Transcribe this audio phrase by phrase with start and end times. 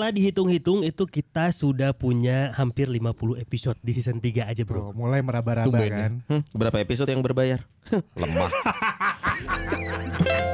[0.00, 4.88] Setelah dihitung-hitung itu kita sudah punya hampir 50 episode di season 3 aja bro.
[4.88, 6.12] Bro, mulai meraba-raba Tumben kan.
[6.24, 7.60] Hmm, berapa episode yang berbayar?
[8.16, 8.48] Lemah.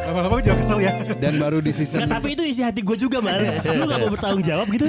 [0.07, 0.93] Lama-lama juga kesel ya.
[1.15, 3.39] Dan baru di season Nggak, tapi itu isi hati gue juga mal.
[3.39, 4.87] Lu gak mau bertanggung jawab gitu?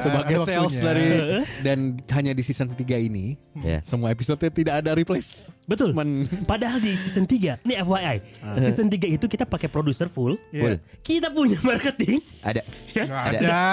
[0.00, 0.84] sebagai Ada sales waktunya.
[0.88, 1.06] dari
[1.60, 1.78] dan
[2.12, 3.84] hanya di season 3 ini Ya.
[3.84, 5.52] semua episode tidak ada replace.
[5.68, 5.92] Betul.
[5.92, 8.16] Men- Padahal di season 3, ini FYI,
[8.64, 10.40] season 3 itu kita pakai produser full.
[10.48, 10.80] Iya.
[11.04, 12.64] Kita punya marketing, Ada.
[12.96, 13.36] Nggak Ada.
[13.36, 13.64] ada.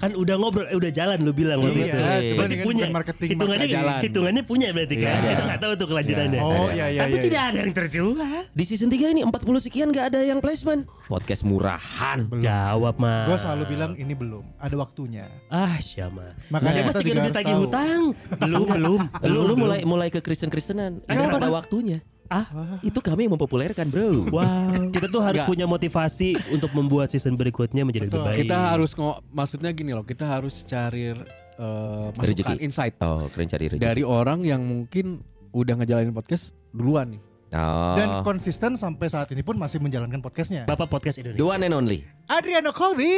[0.00, 1.94] Kan udah ngobrol, eh, udah jalan lu bilang waktu Iya, itu.
[1.94, 4.00] cuma Berarti punya marketing, hitungannya marketing jalan.
[4.00, 5.12] hitungannya punya berarti kan.
[5.14, 5.28] Iya.
[5.30, 6.40] Kita nggak tahu tuh kelanjutannya.
[6.40, 7.22] Oh iya iya Tapi iya.
[7.22, 8.40] tidak ada yang terjual.
[8.50, 10.88] Di season 3 ini 40 sekian gak ada yang placement.
[11.04, 12.18] Podcast murahan.
[12.34, 13.28] Jawab mah.
[13.28, 14.44] Gue selalu bilang ini belum.
[14.56, 15.28] Ada waktunya.
[15.46, 16.32] Ah, Syama.
[16.48, 17.62] Makanya Siapa kita sih juga udah harus ditagih tahu.
[17.62, 18.02] hutang?
[18.40, 19.00] Belum, belum.
[19.00, 19.56] Lu, Belum, lu belum.
[19.58, 21.04] mulai mulai ke Kristen-Kristenan.
[21.04, 22.00] Ini pada waktunya.
[22.30, 22.46] Ah,
[22.80, 24.30] Itu kami yang mempopulerkan, Bro.
[24.30, 24.70] wow.
[24.88, 25.50] Kita tuh harus Nggak.
[25.50, 28.28] punya motivasi untuk membuat season berikutnya menjadi lebih Betul.
[28.30, 28.38] baik.
[28.46, 32.62] Kita harus ngo maksudnya gini loh, kita harus cari eh, masukan Rezeki.
[32.62, 33.82] insight Oh, keren cari rezeki.
[33.82, 37.22] dari orang yang mungkin udah ngejalanin podcast duluan nih.
[37.50, 37.98] Oh.
[37.98, 40.62] Dan konsisten sampai saat ini pun masih menjalankan podcastnya.
[40.64, 41.50] Bapak podcast The Indonesia.
[41.50, 41.98] one and only.
[42.24, 43.10] Adriano Colby.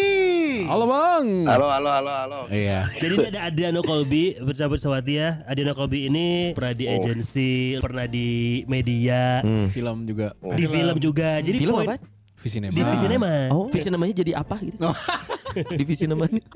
[0.65, 1.45] Halo Bang.
[1.45, 2.41] Halo, halo, halo, halo.
[2.49, 2.89] Iya.
[2.95, 5.45] Jadi ini ada Adriano Colby bersama Sawati ya.
[5.45, 6.97] Adriano Colby ini pernah di Oh.
[6.97, 8.29] agensi, pernah di
[8.65, 9.69] media, Hmm.
[9.69, 11.37] Film juga di film juga.
[11.39, 11.97] Jadi Film poin- apa?
[12.35, 12.73] Visinema.
[12.73, 13.35] Di Visinema.
[13.53, 14.81] Oh, divisi namanya jadi apa gitu?
[15.79, 16.41] divisi namanya.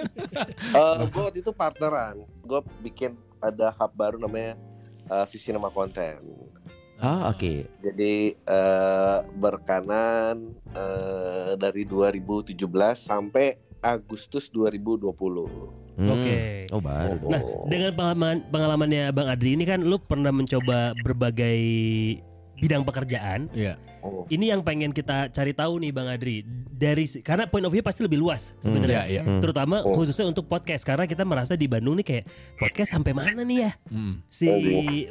[0.72, 2.24] Eh, gue waktu itu partneran.
[2.40, 4.56] Gue bikin ada hub baru namanya
[5.06, 5.68] uh, Visi Nama
[6.98, 7.68] Ah, oke.
[7.78, 10.36] Jadi eh, berkanan
[10.70, 12.56] eh, dari 2017
[12.96, 15.12] sampai Agustus 2020.
[15.96, 16.10] Hmm.
[16.10, 16.36] Oke.
[16.68, 17.16] Oh, baru.
[17.18, 17.30] dong.
[17.30, 21.60] Nah, dengan pengalaman pengalamannya Bang Adri ini kan lu pernah mencoba berbagai
[22.56, 23.48] bidang pekerjaan.
[23.52, 23.76] Iya.
[24.00, 24.22] Oh.
[24.26, 26.40] Ini yang pengen kita cari tahu nih Bang Adri
[26.70, 29.02] dari karena point of view pasti lebih luas Iya, sebenarnya.
[29.08, 29.22] iya.
[29.24, 29.40] Hmm.
[29.40, 29.92] Terutama Oh.
[29.94, 32.24] khususnya untuk podcast karena kita merasa di Bandung nih kayak
[32.54, 34.22] podcast sampai mana nih ya Hmm.
[34.26, 34.60] si Oh.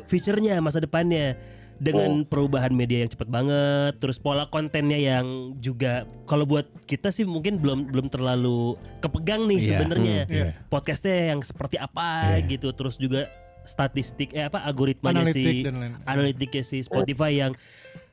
[0.06, 1.35] future-nya masa depannya
[1.75, 5.25] dengan perubahan media yang cepet banget terus pola kontennya yang
[5.58, 5.94] juga
[6.24, 9.68] kalau buat kita sih mungkin belum belum terlalu kepegang nih Iya.
[9.69, 10.47] sebenarnya Hmm, iya.
[10.66, 12.47] podcastnya yang seperti apa Iya.
[12.50, 13.28] gitu terus juga
[13.62, 15.91] statistik eh apa algoritmanya Analitik si dan lain.
[16.03, 17.52] analitiknya si Spotify yang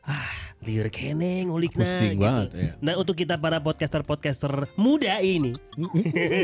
[0.02, 2.24] ah liur kene ngulikna Pusing gitu.
[2.24, 2.70] banget ya.
[2.80, 5.54] Nah untuk kita para podcaster-podcaster muda ini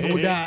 [0.06, 0.46] Muda.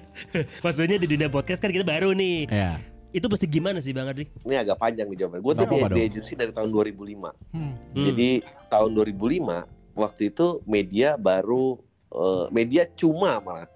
[0.64, 2.95] Maksudnya di dunia podcast kan kita baru nih Iya.
[3.16, 4.28] Itu pasti gimana sih Bang Adri?
[4.44, 5.40] Ini agak panjang nih jawabannya.
[5.40, 6.92] Gue tuh di, di agensi dari tahun 2005.
[6.92, 7.32] Hmm.
[7.56, 7.72] Hmm.
[7.96, 11.80] Jadi tahun 2005 waktu itu media baru
[12.12, 13.72] eh, media cuma malah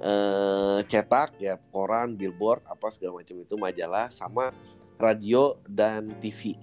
[0.00, 4.56] eh, cetak ya koran, billboard apa segala macam itu majalah sama
[4.96, 6.56] radio dan TV.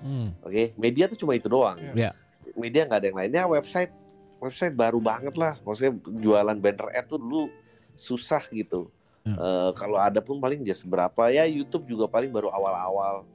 [0.00, 0.32] Hmm.
[0.40, 1.76] Oke, media tuh cuma itu doang.
[1.92, 2.16] Iya.
[2.56, 3.44] Media nggak ada yang lainnya.
[3.44, 3.92] Website,
[4.40, 5.60] website baru banget lah.
[5.60, 7.52] Maksudnya jualan banner ad tuh dulu
[7.92, 8.88] susah gitu.
[9.26, 9.34] Hmm.
[9.34, 11.42] Eh, kalau ada pun paling just berapa ya.
[11.50, 13.26] YouTube juga paling baru awal-awal.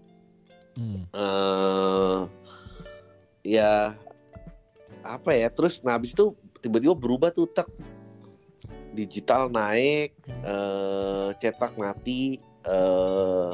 [0.72, 1.04] Hmm.
[1.12, 2.20] eh
[3.44, 4.00] ya
[5.04, 5.52] apa ya?
[5.52, 6.32] Terus nah habis itu
[6.64, 7.68] tiba-tiba berubah tuh tek
[8.96, 13.54] digital naik, eh cetak mati, eh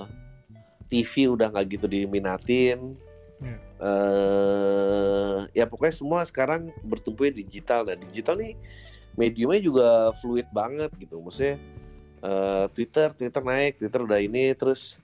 [0.88, 2.94] TV udah nggak gitu diminatin.
[3.38, 3.58] Iya.
[3.78, 7.86] eh ya pokoknya semua sekarang bertumpu digital.
[7.86, 8.54] Nah digital nih
[9.18, 9.88] mediumnya juga
[10.22, 11.18] fluid banget gitu.
[11.18, 11.58] Maksudnya
[12.20, 14.98] eh, Twitter, Twitter naik, Twitter udah ini, terus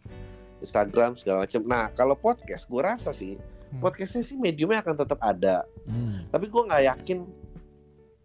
[0.60, 1.62] Instagram segala macam.
[1.64, 3.36] Nah kalau podcast, gue rasa sih
[3.74, 3.82] Hmm.
[3.82, 5.66] podcastnya sih mediumnya akan tetap ada.
[5.90, 6.30] Hmm.
[6.30, 7.20] Tapi gue nggak yakin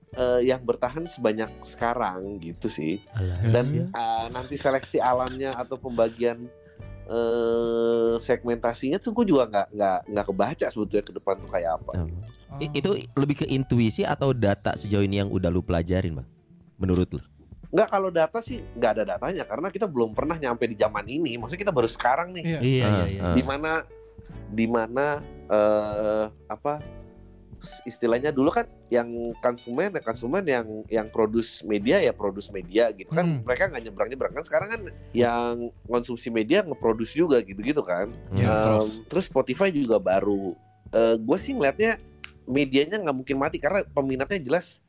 [0.08, 3.00] eh, yang bertahan sebanyak sekarang gitu sih.
[3.49, 6.49] Dan eh, nanti seleksi alamnya atau pembagian
[7.08, 11.93] eh, segmentasinya tuh gue juga nggak nggak nggak kebaca sebetulnya ke depan tuh kayak apa.
[11.96, 12.61] Oh.
[12.61, 16.29] I- itu lebih ke intuisi atau data sejauh ini yang udah lu pelajarin, Bang?
[16.76, 17.20] Menurut lu?
[17.69, 21.37] Nggak kalau data sih nggak ada datanya karena kita belum pernah nyampe di zaman ini.
[21.37, 22.44] Maksudnya kita baru sekarang nih.
[22.44, 22.61] Iya.
[22.61, 23.23] Iya iya Ah, iya.
[23.23, 23.35] ah.
[23.35, 23.73] di mana
[24.49, 25.06] di mana
[25.47, 26.81] eh, apa
[27.82, 33.11] istilahnya dulu kan yang konsumen ya konsumen yang yang produce media ya produce media gitu
[33.11, 33.43] kan Hmm.
[33.43, 34.81] mereka nggak nyebrang nyebrang kan sekarang kan
[35.11, 38.88] yang konsumsi media ngeproduce juga gitu gitu kan Ya, Em, terus.
[39.11, 40.55] terus Spotify juga baru
[41.19, 41.99] gue sih ngeliatnya
[42.47, 44.81] medianya nggak mungkin mati karena peminatnya jelas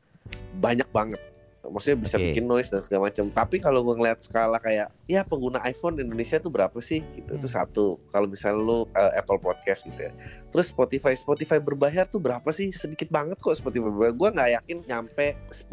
[0.54, 1.20] banyak banget
[1.70, 2.24] maksudnya bisa Oke.
[2.28, 6.02] bikin noise dan segala macam tapi kalau gue ngeliat skala kayak ya pengguna iPhone di
[6.02, 7.56] Indonesia tuh berapa sih gitu itu Hmm.
[7.56, 10.12] satu kalau misalnya lu eh, Apple Podcast gitu ya
[10.46, 14.76] terus Spotify Spotify berbayar tuh berapa sih sedikit banget kok Spotify berbayar gue nggak yakin
[14.84, 15.64] nyampe 10%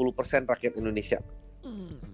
[0.46, 1.20] rakyat Indonesia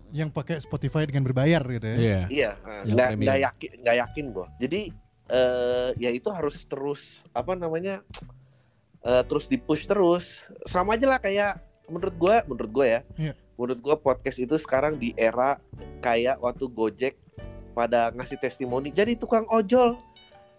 [0.10, 1.96] Yang pakai Spotify dengan berbayar gitu ya.
[1.96, 2.20] Iya.
[2.28, 3.22] Iya, Yang nggak premium.
[3.22, 4.48] nggak yakin nggak yakin gue.
[4.60, 4.82] Jadi
[5.26, 7.02] eh ya itu harus terus
[7.32, 8.02] apa namanya
[9.04, 10.50] eh, terus dipush terus.
[10.64, 13.34] Sama aja lah kayak menurut gue, menurut gue ya, Iya.
[13.56, 15.62] Menurut gue podcast itu sekarang di era
[16.02, 17.16] kayak waktu Gojek
[17.74, 18.94] pada ngasih testimoni.
[18.94, 19.98] Jadi tukang ojol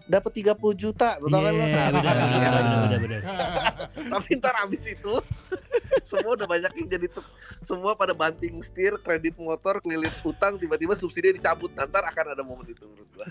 [0.04, 1.64] dapat 30 juta, tau kan lo?
[1.64, 3.22] Iya, Nah, nah, nah, benar.
[4.12, 5.14] tapi ntar abis itu
[6.10, 7.24] semua udah banyak yang jadi tuh
[7.64, 12.68] semua pada banting setir kredit motor kelilit utang tiba-tiba subsidi dicabut ntar akan ada momen
[12.68, 13.26] itu menurut gua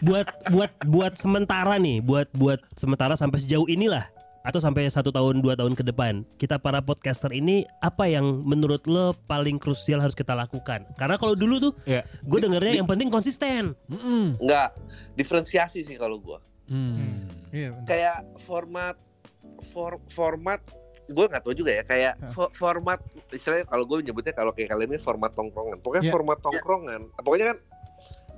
[0.00, 4.08] buat buat buat sementara nih, buat buat sementara sampai sejauh inilah
[4.44, 8.84] atau sampai satu tahun dua tahun ke depan kita para podcaster ini apa yang menurut
[8.84, 12.04] lo paling krusial harus kita lakukan karena kalau dulu tuh Iya.
[12.04, 14.36] gue dengernya yang penting konsisten Mm-mm.
[14.36, 14.76] nggak
[15.16, 17.28] diferensiasi sih kalau gua Hmm.
[17.50, 17.72] Iya.
[17.72, 17.84] benar.
[17.86, 18.96] kayak format
[19.66, 20.60] for, format
[21.04, 24.92] gue nggak tahu juga ya kayak fo- format istilahnya kalau gue nyebutnya kalau kayak kalian
[24.92, 26.12] ini format tongkrongan pokoknya Iya.
[26.12, 27.58] format tongkrongan pokoknya kan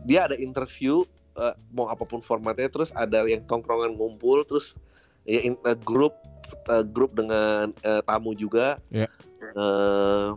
[0.03, 1.03] dia ada interview
[1.35, 4.79] eh, mau apa pun formatnya terus ada yang tongkrongan ngumpul terus
[5.27, 6.15] ya in- eh, grup
[6.67, 9.11] eh, grup dengan eh, tamu juga Iya.
[9.37, 10.29] Eh,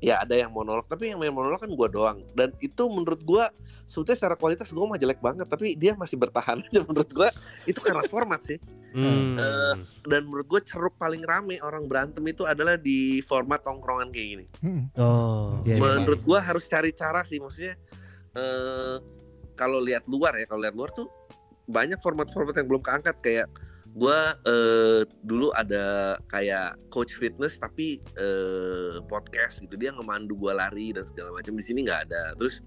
[0.00, 3.44] ya ada yang monolog tapi yang main monolog kan gue doang dan itu menurut gue
[3.84, 7.28] sebetulnya secara kualitas gue mah jelek banget tapi dia masih bertahan aja menurut gue
[7.64, 8.58] itu karena format sih
[8.90, 9.38] Hmm.
[9.38, 14.28] Eh, dan menurut gue ceruk paling rame orang berantem itu adalah di format tongkrongan kayak
[14.34, 14.46] gini.
[14.66, 14.90] Mm-mm.
[14.98, 15.94] oh Iya, iya.
[16.02, 17.78] menurut gue harus cari cara sih, maksudnya
[18.34, 18.98] eh
[19.54, 21.06] kalau lihat luar ya, kalau lihat luar tuh
[21.70, 23.48] banyak format-format yang belum keangkat kayak
[23.90, 30.94] gue eh dulu ada kayak coach fitness tapi eh podcast gitu dia ngemandu gue lari
[30.94, 32.34] dan segala macam di sini nggak ada.
[32.34, 32.62] Terus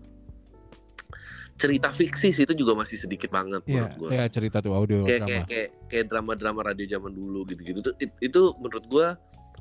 [1.53, 3.71] cerita fiksi sih itu juga masih sedikit banget Iya.
[3.87, 5.29] menurut gue Ya cerita tuh audio kayak drama.
[5.29, 9.07] kayak kayak kayak drama-drama radio zaman dulu gitu-gitu tuh it- itu menurut gua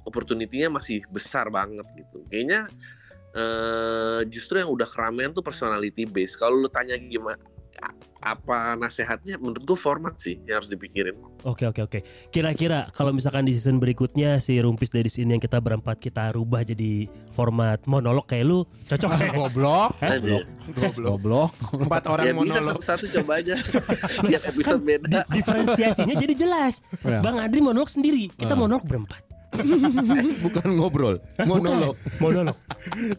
[0.03, 2.25] opportunity-nya masih besar banget gitu.
[2.27, 2.67] Kayaknya
[3.33, 6.35] eh justru yang udah keramaian tuh personality base.
[6.35, 7.39] Kalau lu tanya gimana
[8.19, 11.19] apa nasehatnya menurut gua format sih yang harus dipikirin.
[11.43, 11.99] Oke oke oke.
[12.31, 16.63] Kira-kira kalau misalkan di season berikutnya si Rumpis dari sini yang kita berempat kita rubah
[16.63, 19.35] jadi format monolog kayak lu cocok nggak?
[19.35, 20.47] goblok, Anjir.
[20.95, 21.51] goblok.
[21.75, 22.79] Empat orang ya bisa monolog.
[22.79, 23.55] satu-satu coba aja.
[24.31, 25.07] Tiap episode beda.
[25.27, 26.79] Di- diferensiasinya jadi jelas.
[27.03, 27.19] Ya.
[27.19, 28.59] Bang Adri monolog sendiri, kita Ah.
[28.61, 29.32] monolog berempat.
[30.43, 31.95] Bukan ngobrol, monolog.
[32.17, 32.57] Monolog.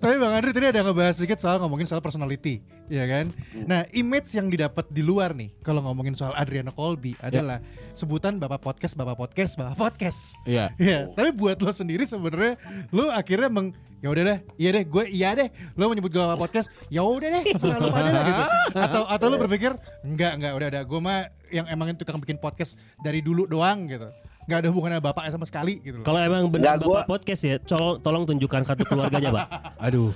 [0.01, 3.29] Tapi Bang Andri tadi ada ngebahas sedikit soal ngomongin soal personality, ya kan?
[3.69, 7.61] Nah, image yang didapat di luar nih, kalau ngomongin soal Adriano Colby adalah
[7.93, 10.41] sebutan bapak podcast, bapak podcast, bapak podcast.
[10.49, 10.73] Iya.
[10.81, 12.57] Iya, tapi buat lo sendiri sebenarnya
[12.89, 13.71] lo akhirnya meng
[14.03, 15.47] ya udah deh, iya deh, gue iya deh.
[15.79, 18.43] Lo menyebut gue bapak podcast, ya udah deh, terserah lo pada lah gitu.
[18.73, 19.71] Atau atau lo berpikir
[20.03, 21.19] enggak enggak udah udah gue mah
[21.53, 24.09] yang emang tukang bikin podcast dari dulu doang gitu.
[24.43, 26.05] Nggak ada hubungannya bapak sama sekali gitu loh.
[26.05, 29.45] Kalau emang benar bapak gua- podcast ya, tolong tolong tunjukkan kartu keluarganya, Pak.
[29.79, 30.11] Aduh.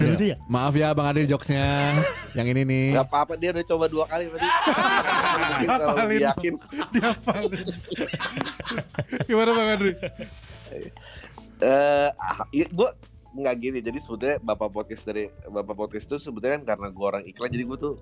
[0.00, 0.16] Ya.
[0.16, 0.36] itu ya.
[0.48, 1.92] Maaf ya Bang Adri jokesnya.
[2.32, 2.84] Yang ini nih.
[2.96, 4.48] Gak apa-apa dia udah coba dua kali tadi.
[6.00, 6.54] Lebih yakin.
[6.88, 7.66] Dihafalin.
[9.28, 9.92] Gimana Bang Andri?
[11.60, 12.08] eh
[12.50, 12.88] ya, gue
[13.30, 17.22] nggak gini jadi sebetulnya bapak podcast dari bapak podcast itu sebetulnya kan karena gue orang
[17.22, 17.94] iklan jadi gue tuh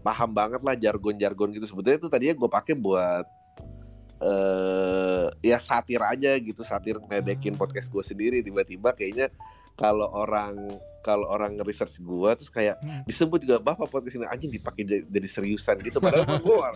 [0.00, 3.28] paham banget lah jargon-jargon gitu sebetulnya itu tadinya gue pakai buat
[4.24, 9.28] eh ya satir aja gitu satir ngedekin podcast gue sendiri tiba-tiba kayaknya
[9.76, 10.56] kalau orang
[11.04, 13.04] kalau orang nge-research gue terus kayak Hmm.
[13.04, 16.68] disebut juga bapak podcast ini anjing dipakai jadi, jadi seriusan gitu padahal gue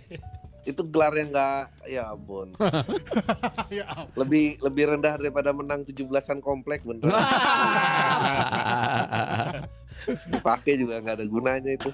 [0.68, 2.52] itu gelar yang nggak ya ampun
[3.76, 4.16] ya ampun.
[4.16, 7.08] lebih lebih rendah daripada menang 17-an komplek bener.
[10.40, 11.90] Pakai juga nggak ada gunanya itu.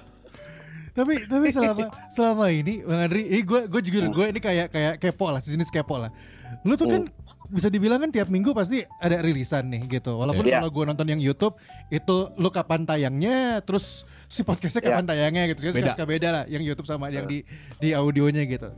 [0.94, 4.94] Tapi tapi selama selama ini Bang Andri, ini gue gue juga gue ini kayak kayak
[5.02, 6.14] kepo lah, jenis kepo lah.
[6.62, 7.02] Lu tuh kan
[7.50, 10.16] bisa dibilang kan tiap minggu pasti ada rilisan nih gitu.
[10.16, 10.62] Walaupun Iya.
[10.62, 11.58] kalau gue nonton yang YouTube
[11.90, 15.74] itu lu kapan tayangnya, terus si podcastnya kapan tayangnya gitu.
[15.74, 15.92] Beda.
[15.92, 17.42] Suka beda lah yang YouTube sama yang di
[17.82, 18.70] di audionya gitu.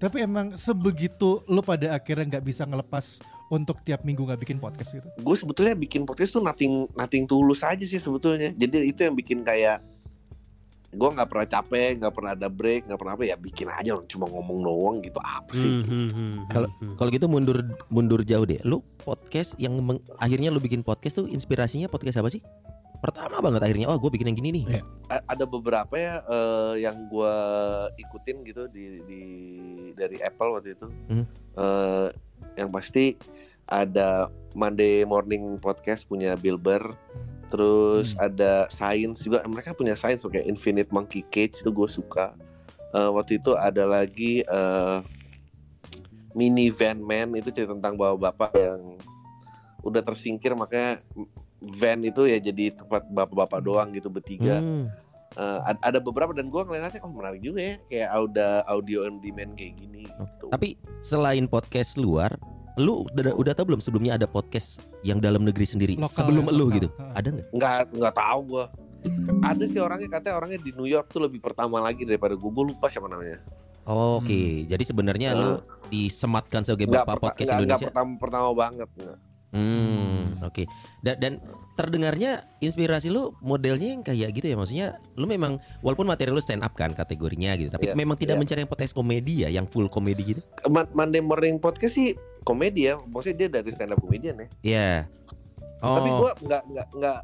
[0.00, 4.94] Tapi emang sebegitu lu pada akhirnya nggak bisa ngelepas untuk tiap minggu nggak bikin podcast
[4.96, 5.08] gitu.
[5.20, 8.54] Gue sebetulnya bikin podcast tuh nothing nothing tulus aja sih sebetulnya.
[8.54, 9.82] Jadi itu yang bikin kayak
[10.90, 14.26] gue nggak pernah capek nggak pernah ada break nggak pernah apa ya bikin aja cuma
[14.26, 16.94] ngomong doang gitu apa sih Hmm, hmm, hmm, Kalau- hmm.
[16.98, 18.58] Kalau gitu mundur mundur jauh deh.
[18.62, 22.42] Lu podcast yang meng- akhirnya lu bikin podcast tuh inspirasinya podcast apa sih?
[23.00, 24.64] Pertama banget akhirnya, oh gue bikin yang gini nih.
[24.66, 24.82] Iya.
[25.08, 27.34] A- ada beberapa ya eh, yang gue
[27.96, 29.22] ikutin gitu di, di
[29.94, 31.24] dari Apple waktu itu Hmm.
[31.54, 32.08] Eh,
[32.58, 33.14] yang pasti
[33.64, 36.92] ada Monday Morning Podcast punya Bill Burr
[37.50, 39.42] terus ada Science juga.
[39.42, 42.32] Mereka punya Science kayak Infinite Monkey Cage itu gue suka.
[42.94, 44.98] Eh, waktu itu ada lagi eh,
[46.32, 48.80] Mini Van Man itu cerita tentang bapak-bapak yang
[49.82, 51.02] udah tersingkir makanya
[51.60, 54.62] van itu ya jadi tempat bapak-bapak doang gitu bertiga.
[54.62, 54.86] Hmm.
[55.40, 57.74] Ad- ada beberapa dan gue ngeliatnya oh menarik juga ya.
[57.86, 60.46] Kayak audio audio on demand kayak gini gitu.
[60.50, 62.34] Tapi selain podcast luar,
[62.80, 66.50] lu udah udah tahu belum sebelumnya ada podcast yang dalam negeri sendiri Lokal sebelum ya,
[66.50, 66.74] lu lokal.
[66.74, 66.88] gitu?
[67.12, 67.46] Ada nggak?
[67.52, 68.64] nggak nggak tahu gue
[69.42, 72.64] ada sih orangnya katanya orangnya di New York tuh lebih pertama lagi daripada gue gue
[72.66, 73.40] lupa siapa namanya
[73.82, 75.58] Oke, jadi sebenarnya lu
[75.90, 77.88] disematkan sebagai nggak bapak perta- podcast nggak- nggak Indonesia.
[77.88, 79.18] pertama pertama banget nggak.
[79.50, 80.62] Hmm, oke.
[81.00, 81.32] Dan, dan
[81.74, 86.60] terdengarnya inspirasi lu modelnya yang kayak gitu ya maksudnya lu memang walaupun materi lu stand
[86.60, 88.40] up kan kategorinya gitu tapi Iya, memang tidak iya.
[88.44, 92.96] mencari yang podcast komedi ya yang full komedi gitu Monday Morning Podcast sih komedi ya
[92.98, 94.48] maksudnya dia dari stand up comedian ya.
[94.62, 94.90] Ya
[95.84, 95.96] oh.
[96.00, 97.20] tapi gue nggak nggak nggak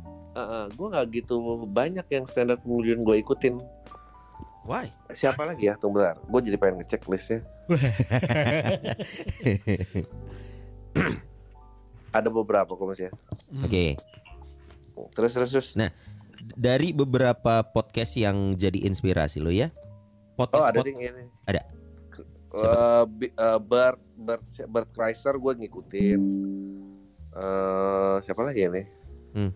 [0.76, 1.35] gue nggak gitu
[1.68, 3.61] banyak yang stand up comedian gue ikutin.
[4.66, 4.90] Why?
[5.14, 5.78] Siapa lagi ya?
[5.78, 7.46] Tunggu bentar gue jadi pengen ngecek listnya.
[12.16, 13.12] Ada beberapa kok mas ya.
[13.62, 13.94] Oke.
[15.12, 15.76] Terus terus terus.
[15.76, 15.92] Nah,
[16.56, 21.26] dari beberapa podcast yang jadi inspirasi lu ya oh podcast ada pod- ini.
[21.49, 21.75] Ada.
[22.58, 26.20] Eh, Bi- eh, Bert Bert Bert Kreischer gue ngikutin
[27.32, 28.86] eh siapa lagi ya nih
[29.32, 29.52] Hmm.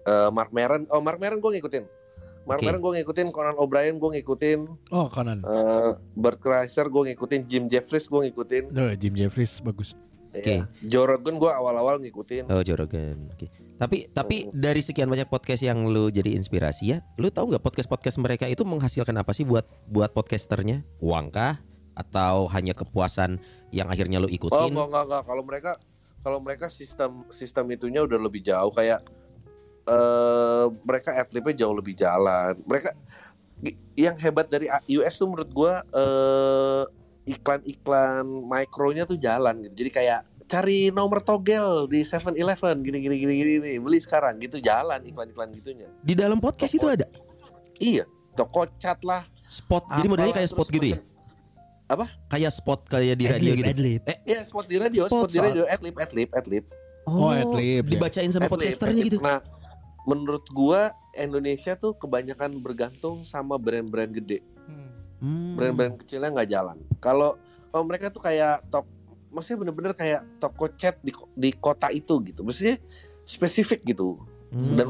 [0.00, 1.84] Eh, Mark Maron oh Mark Maron gue ngikutin
[2.44, 2.64] Mark Oke.
[2.64, 5.42] Maron gue ngikutin Conan O'Brien gue ngikutin Oh Conan.
[5.42, 9.92] eh Bert Kreischer gue ngikutin Jim Jeffries gue ngikutin Oh, Jim Jeffries bagus.
[10.28, 10.44] Oke.
[10.54, 10.64] Iya.
[10.80, 13.28] Joe Rogan gue awal-awal ngikutin Oh Joe Rogan.
[13.28, 13.50] Oke.
[13.74, 14.54] Tapi tapi Oh.
[14.54, 18.44] dari sekian banyak podcast yang lu jadi inspirasi ya, lu tahu nggak podcast podcast mereka
[18.44, 20.86] itu menghasilkan apa sih buat buat podcasternya?
[20.98, 21.58] Uang kah?
[21.98, 23.42] Atau hanya kepuasan
[23.74, 24.70] yang akhirnya lu Oh ikutin?
[24.70, 25.72] enggak enggak enggak kalau mereka
[26.18, 29.02] kalau mereka sistem sistem itunya udah lebih jauh kayak
[29.84, 32.54] eh mereka adlibnya jauh lebih jalan.
[32.62, 32.94] Mereka
[33.98, 36.84] yang hebat dari US tuh menurut gua eh
[37.28, 39.84] iklan-iklan mikronya tuh jalan gitu.
[39.84, 45.02] Jadi kayak cari nomor togel di 7-Eleven gini gini gini gini beli sekarang gitu jalan
[45.04, 45.92] iklan-iklan gitunya.
[46.00, 47.04] Di dalam podcast itu ada
[47.78, 49.22] Iya, toko cat lah.
[49.48, 49.86] spot.
[49.88, 50.98] Jadi modelnya kayak apalah, spot gitu ya?
[51.88, 53.72] Pesen- Kayak spot kayak di radio Adlib, gitu.
[53.72, 54.00] adlib.
[54.22, 56.64] Iya, spot di radio, Spot spot, di radio, adlib, adlib, adlib.
[57.08, 57.92] Oh, adlib, ya.
[57.96, 59.08] Dibacain sama Adlib, podcasternya adlib.
[59.08, 59.18] gitu.
[59.24, 59.40] Nah,
[60.04, 64.44] menurut gua Indonesia tuh kebanyakan bergantung sama brand-brand gede.
[65.18, 65.56] Hmm.
[65.56, 66.76] Brand-brand kecilnya nggak jalan.
[67.00, 67.34] Kalau
[67.68, 68.86] kalau mereka tuh kayak tok,
[69.28, 72.44] maksudnya bener-bener kayak toko cat di di kota itu gitu.
[72.44, 72.76] Maksudnya
[73.24, 74.20] spesifik gitu.
[74.52, 74.76] Hmm.
[74.76, 74.88] Dan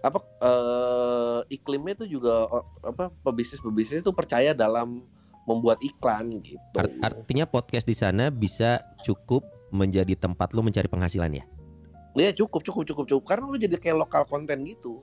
[0.00, 5.04] apa eh, iklimnya tuh juga oh, apa pebisnis-pebisnis itu percaya dalam
[5.50, 6.62] membuat iklan gitu.
[6.72, 11.44] Art- artinya podcast di sana bisa cukup menjadi tempat lu mencari penghasilan ya.
[12.14, 15.02] Iya cukup cukup cukup cukup karena lu jadi kayak lokal konten gitu.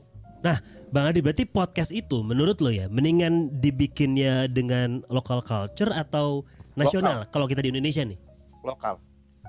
[0.88, 6.48] Bang Adi berarti podcast itu menurut lo ya mendingan dibikinnya dengan local culture atau
[6.80, 8.16] nasional kalau kita di Indonesia nih?
[8.64, 8.96] Lokal.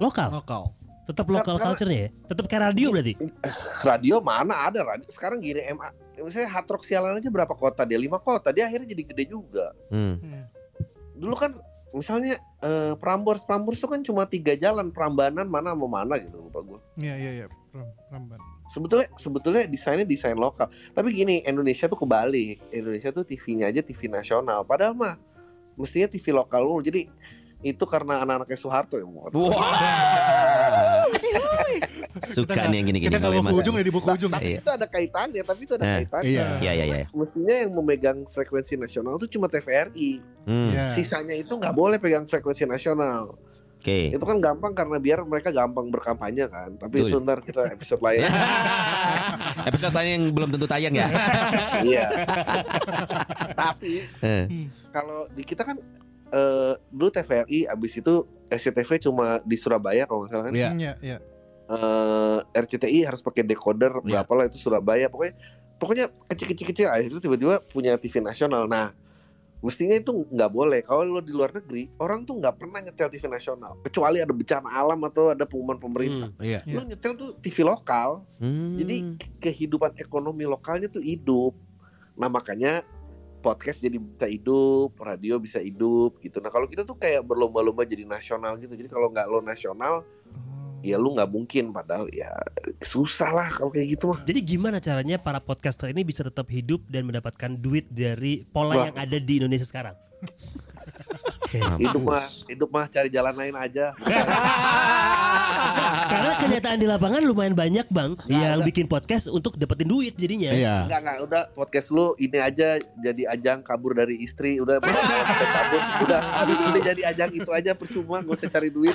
[0.02, 0.34] Lokal.
[0.34, 0.62] Lokal.
[1.06, 2.10] Tetap local Karena- culture-nya ya?
[2.26, 3.14] Tetap kayak radio berarti?
[3.90, 7.94] radio mana ada radio sekarang gini MA misalnya Hard Rock sialan aja berapa kota dia
[7.94, 10.18] lima kota dia akhirnya jadi gede juga Hmm.
[11.18, 11.52] Dulu kan
[11.90, 16.60] misalnya eh, Prambors Prambors itu kan cuma tiga jalan Prambanan mana mau mana gitu lupa
[16.60, 17.46] gue Iya iya iya.
[17.68, 18.38] Ram- Ramban.
[18.66, 24.06] sebetulnya sebetulnya desainnya desain lokal tapi gini Indonesia tuh kebalik Indonesia tuh TV-nya aja TV
[24.06, 25.14] nasional padahal mah
[25.74, 27.08] mestinya TV lokal dulu jadi
[27.58, 29.34] itu karena anak-anaknya Soeharto ya Mot.
[32.24, 34.30] Suka Kita nih yang gini-gini Kita nggak boleh mau ke ujung ya di buku ujung.
[34.30, 34.58] tapi Iya.
[34.58, 36.46] itu ada kaitannya tapi itu ada Nah, kaitannya iya.
[36.58, 37.04] Iya iya iya.
[37.10, 40.10] mestinya yang memegang frekuensi nasional itu cuma TVRI
[40.42, 40.70] Hmm.
[40.70, 40.84] Iya.
[40.88, 43.36] sisanya itu nggak boleh pegang frekuensi nasional
[43.76, 44.10] Oke.
[44.10, 47.08] itu kan gampang karena biar mereka gampang berkampanye kan tapi Betul.
[47.10, 48.24] itu ntar kita episode lain
[49.68, 51.06] Episode lain yang belum tentu tayang ya.
[51.84, 52.06] iya
[53.54, 54.02] tapi
[54.88, 55.76] kalau di kita kan
[56.28, 58.14] eh, dulu TVRI abis itu
[58.48, 60.68] SCTV cuma di Surabaya kalau nggak salah kan Iya.
[60.72, 61.16] Iya iya.
[61.68, 64.24] Eh, RCTI harus pakai decoder Iya.
[64.24, 65.36] berapa lah itu Surabaya pokoknya
[65.76, 68.96] pokoknya kecil-kecil-kecil akhirnya itu tiba-tiba punya TV nasional nah
[69.58, 73.28] mestinya itu nggak boleh kalau lo di luar negeri orang tuh nggak pernah nyetel TV
[73.28, 76.40] nasional kecuali ada bencana alam atau ada pengumuman pemerintah Hmm.
[76.40, 76.64] Iya.
[76.64, 78.72] lo nyetel tuh TV lokal Hmm.
[78.74, 78.96] jadi
[79.38, 81.52] kehidupan ekonomi lokalnya tuh hidup
[82.16, 82.80] Nah makanya
[83.38, 86.40] podcast jadi bisa hidup, radio bisa hidup gitu.
[86.40, 88.74] Nah kalau kita tuh kayak berlomba-lomba jadi nasional gitu.
[88.74, 90.02] Jadi kalau nggak lo nasional,
[90.82, 91.70] ya lu nggak mungkin.
[91.70, 92.30] Padahal ya
[92.82, 94.20] susah lah kalau kayak gitu mah.
[94.24, 98.84] Jadi gimana caranya para podcaster ini bisa tetap hidup dan mendapatkan duit dari pola Wah.
[98.90, 99.94] yang ada di Indonesia sekarang?
[101.48, 103.96] Hidup mah, hidup mah cari jalan lain aja.
[106.08, 108.64] Karena kenyataan di lapangan lumayan banyak bang yang ada.
[108.64, 110.52] bikin podcast untuk dapetin duit jadinya.
[110.52, 110.74] Iya.
[110.84, 115.80] Enggak enggak udah podcast lu ini aja jadi ajang kabur dari istri udah bisa kabur
[116.04, 116.18] udah
[116.68, 118.94] udah jadi ajang itu aja percuma gak usah cari duit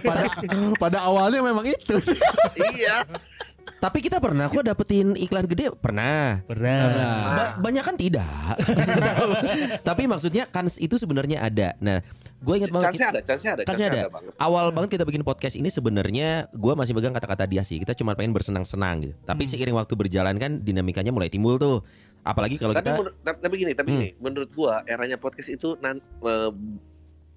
[0.00, 0.22] Pada
[0.78, 1.94] pada awalnya memang itu.
[2.00, 2.16] sih.
[2.74, 3.02] iya
[3.62, 6.38] Tapi kita pernah kok dapetin iklan gede pernah.
[6.42, 6.78] Pernah.
[7.32, 8.54] Ba- banyak kan tidak.
[9.88, 11.74] Tapi maksudnya kans itu sebenarnya ada.
[11.78, 11.98] Nah,
[12.38, 14.06] gue ingat banget chance ada chance ada Chance ada.
[14.08, 17.78] banget awal banget kita bikin podcast ini sebenarnya gue masih pegang kata-kata dia sih.
[17.78, 19.14] Kita cuma pengen bersenang-senang gitu.
[19.20, 21.82] Tapi seiring waktu berjalan kan dinamikanya mulai timbul tuh.
[22.20, 23.96] Apalagi kalau tapi kita menur- tapi, tapi gini tapi Hmm.
[23.96, 26.50] gini menurut gua eranya podcast itu nan, eh,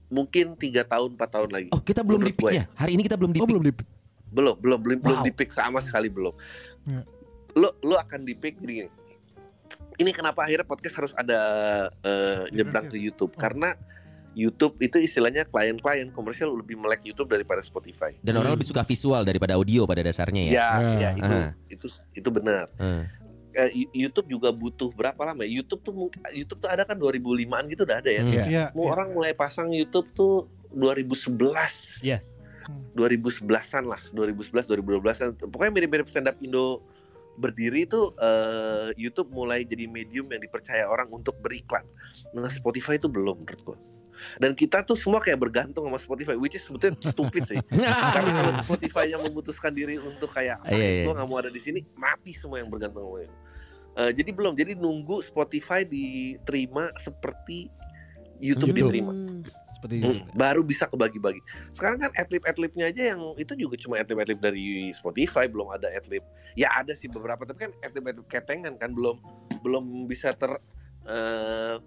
[0.08, 2.64] mungkin tiga tahun empat tahun lagi Oh, kita belum di Menurut gue pick-nya.
[2.76, 3.52] Hari ini kita belum di Oh pick.
[3.52, 3.74] belum di
[4.36, 5.26] belum belum belum belum Wow.
[5.26, 6.36] di pick sama sekali belum
[6.86, 7.02] Ya.
[7.56, 8.92] lo lo akan di pick jadi gini
[9.96, 11.40] ini kenapa akhirnya podcast harus ada
[11.98, 13.74] eh, nyebrang ke YouTube karena
[14.36, 18.12] YouTube itu istilahnya klien-klien komersial lebih melek YouTube daripada Spotify.
[18.20, 18.60] Dan orang Hmm.
[18.60, 20.52] lebih suka visual daripada audio pada dasarnya ya.
[20.52, 21.50] Ya, Ah, ya itu ah.
[21.66, 22.68] itu itu benar.
[23.72, 25.48] Y- YouTube juga butuh berapa lama?
[25.48, 25.56] ya?
[25.56, 25.94] YouTube tuh
[26.30, 28.22] YouTube tuh ada kan 2005-an gitu udah ada ya.
[28.22, 28.34] Hmm.
[28.36, 28.44] Iya.
[28.46, 28.66] Iya.
[28.76, 32.04] Mau orang mulai pasang YouTube tuh 2011.
[32.04, 32.20] Iya.
[32.98, 35.30] 2011-an lah, 2011 2012-an.
[35.52, 36.82] Pokoknya mirip-mirip stand up Indo
[37.36, 41.84] berdiri itu eh, YouTube mulai jadi medium yang dipercaya orang untuk beriklan.
[42.32, 43.78] Nah, Spotify itu belum menurut gua.
[44.40, 47.60] Dan kita tuh semua kayak bergantung sama Spotify, which is sebetulnya stupid sih.
[48.16, 51.04] Karena kalau Spotify yang memutuskan diri untuk kayak, Iya, iya.
[51.04, 53.36] gue nggak mau ada di sini, mati semua yang bergantung sama itu.
[53.96, 57.72] Eh, jadi belum, jadi nunggu Spotify diterima seperti
[58.40, 58.92] YouTube, YouTube.
[58.92, 59.14] diterima.
[59.86, 61.42] Seperti Hmm, baru bisa kebagi-bagi.
[61.70, 66.26] Sekarang kan adlib-adlibnya aja yang itu juga cuma adlib-adlib dari Spotify, belum ada adlib.
[66.58, 69.22] Ya ada sih beberapa, tapi kan adlib-adlib ketengan kan belum
[69.62, 70.58] belum bisa ter
[71.06, 71.78] eh,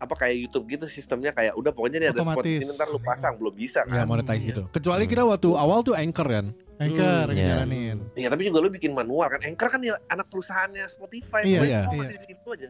[0.00, 2.96] apa kayak YouTube gitu sistemnya kayak udah pokoknya nih ada spot di sini ntar lu
[2.98, 4.08] pasang belum bisa ya kan.
[4.08, 4.64] monetize gitu.
[4.72, 6.46] Kecuali kita waktu awal tuh anchor kan.
[6.80, 7.60] Anchor Hmm, iya.
[7.60, 7.98] jalanin.
[8.16, 9.40] Iya, tapi juga lu bikin manual kan.
[9.44, 11.80] Anchor kan ya anak perusahaannya Spotify, Iya, iya.
[11.84, 11.92] Iya.
[11.92, 12.68] masih di situ aja.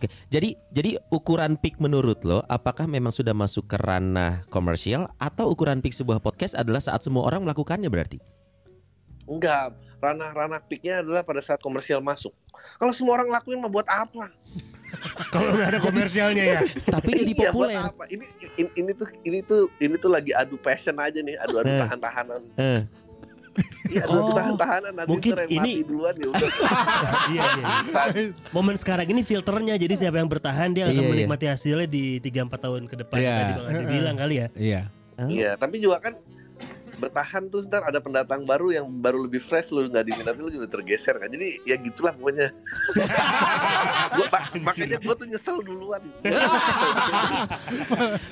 [0.00, 5.52] Oke, jadi jadi ukuran peak menurut lo, apakah memang sudah masuk ke ranah komersial atau
[5.52, 8.16] ukuran peak sebuah podcast adalah saat semua orang melakukannya berarti?
[9.28, 12.32] Enggak, ranah-ranah peaknya adalah pada saat komersial masuk.
[12.80, 14.32] Kalau semua orang lakuin mah buat apa?
[15.30, 16.60] Kalau nggak ada komersialnya ya.
[16.88, 17.76] Tapi jadi Iya, buat populer.
[17.78, 18.02] apa?
[18.08, 18.24] Ini,
[18.56, 21.78] ini ini tuh ini tuh ini tuh lagi adu passion aja nih, adu adu Eh.
[21.78, 22.42] tahan-tahanan.
[23.84, 26.50] Iya, Oh, tahan-tahanan nanti mungkin yang ini- mati duluan ya udah.
[27.32, 27.66] iya, iya.
[28.50, 31.10] Momen sekarang ini filternya jadi siapa yang bertahan dia akan Iya, iya.
[31.10, 33.34] menikmati hasilnya di 3 4 tahun ke depan Iya.
[33.36, 34.46] tadi Bang Andi bilang kali ya.
[34.54, 34.80] Iya.
[35.20, 36.14] Iya, tapi juga kan
[36.92, 40.68] bertahan terus ntar ada pendatang baru yang baru lebih fresh lu nggak diminati lu juga
[40.70, 42.52] tergeser kan jadi ya gitulah pokoknya
[44.16, 46.02] gua, mak- makanya gue tuh nyesel duluan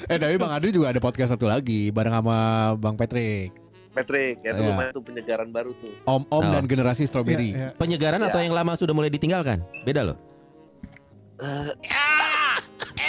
[0.04, 2.36] Eh tapi Bang Adri juga ada podcast satu lagi bareng sama
[2.74, 3.56] Bang Patrick.
[3.98, 4.70] Patrick ya tuh Iya.
[4.70, 6.52] lumayan tuh penyegaran baru tuh Om Om Oh.
[6.52, 7.50] dan generasi strawberry.
[7.50, 7.68] Iya, iya.
[7.74, 8.46] penyegaran atau Ya.
[8.46, 9.58] yang lama sudah mulai ditinggalkan?
[9.82, 10.18] Beda loh.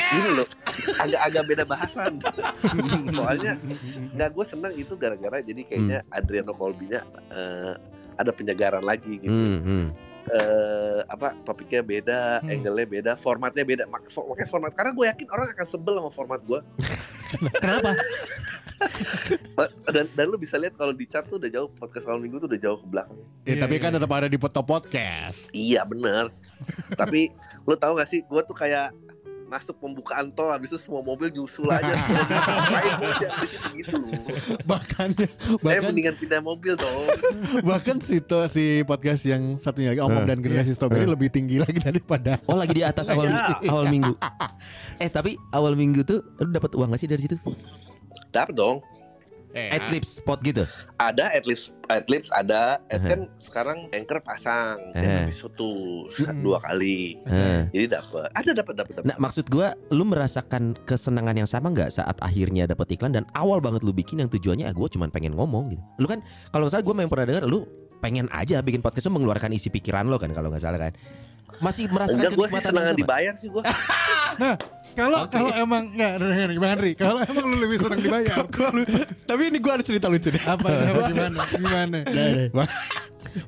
[0.10, 0.48] ini loh
[0.98, 2.18] agak-agak beda bahasan
[3.16, 3.58] soalnya
[4.12, 7.74] nggak gue senang itu gara-gara jadi kayaknya Adriano Colbinya eh,
[8.16, 9.86] ada penyegaran lagi gitu Hmm, hmm.
[10.30, 12.52] Eh apa topiknya beda, Hmm.
[12.54, 13.84] angle-nya beda, formatnya beda.
[13.90, 16.60] Makanya format karena gue yakin orang akan sebel sama format gue.
[17.58, 17.92] Kenapa?
[19.92, 22.48] Dan dan lu bisa lihat kalau di chart tuh udah jauh podcast awal minggu tuh
[22.48, 23.20] udah jauh ke belakang.
[23.44, 23.98] Ya, Iya, tapi iya, kan iya.
[24.00, 25.38] tetap ada di top podcast.
[25.52, 26.32] Iya bener.
[26.96, 27.30] Tapi
[27.68, 28.96] lu tahu gak sih, gue tuh kayak
[29.50, 33.26] masuk pembukaan tol habis itu semua mobil nyusul aja situ
[33.82, 33.98] gitu
[34.64, 37.10] bahkan saya bahkan mendingan pindah mobil dong
[37.70, 41.10] bahkan situ si podcast yang satunya lagi Om Om Eh, dan generasi strawberry eh.
[41.10, 43.68] lebih tinggi lagi daripada Oh lagi di atas awal Iya.
[43.68, 44.14] awal minggu.
[44.98, 47.36] Eh tapi awal minggu tuh lu dapat uang gak sih dari situ?
[48.30, 48.78] dapet dong
[49.52, 50.64] eh, Adlibs spot gitu.
[50.96, 53.02] ada at least at least ada Uh-huh.
[53.02, 55.26] kan sekarang anchor pasang Uh-huh.
[55.26, 56.06] episode tuh
[56.40, 57.66] dua kali Eh.
[57.72, 61.90] jadi dapat ada dapat dapat dapat Nah maksud gua lu merasakan kesenangan yang sama nggak
[61.90, 65.34] saat akhirnya dapat iklan dan awal banget lu bikin yang tujuannya ah gue cuma pengen
[65.34, 65.84] ngomong gitu.
[65.98, 67.66] Lu kan kalau misalnya gue memang pernah dengar lu
[68.00, 70.94] pengen aja bikin podcast lu mengeluarkan isi pikiran lo kan kalau nggak salah kan.
[71.60, 73.64] Masih merasakan enggak gue sih senang dibayar sih gue
[74.94, 78.44] Kalau kalau emang enggak dengerin Bang Andri, kalau emang lu lebih senang dibayar.
[79.24, 81.38] tapi ini gue ada cerita lucu deh apa apa gimana?
[81.48, 81.98] Gimana?
[82.04, 82.68] Nah, nah.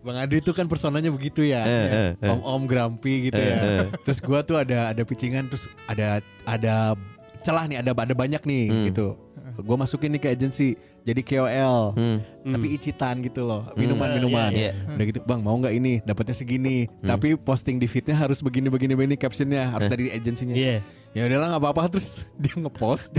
[0.05, 1.65] Bang Adi itu kan personanya begitu ya.
[1.65, 2.29] Eh, eh, eh.
[2.29, 3.57] Om-om grumpy gitu Eh, ya.
[3.57, 3.85] eh.
[4.05, 6.93] Terus gua tuh ada ada pitchingan terus ada ada
[7.41, 8.85] celah nih, ada ada banyak nih Hmm.
[8.87, 9.07] gitu.
[9.57, 11.97] Gua masukin nih ke agensi jadi KOL.
[11.97, 12.17] Hmm.
[12.45, 13.77] Tapi icitan gitu loh, Hmm.
[13.77, 14.51] minuman-minuman.
[14.51, 14.71] Iya.
[14.87, 15.99] Udah gitu, Bang mau nggak ini?
[16.01, 16.85] Dapatnya segini.
[17.01, 17.11] Hmm.
[17.11, 19.91] Tapi posting di feednya harus begini begini begini captionnya harus Eh.
[19.91, 20.53] dari agensinya.
[20.53, 20.79] Iya.
[21.11, 23.11] Ya udahlah nggak apa-apa terus dia ngepost,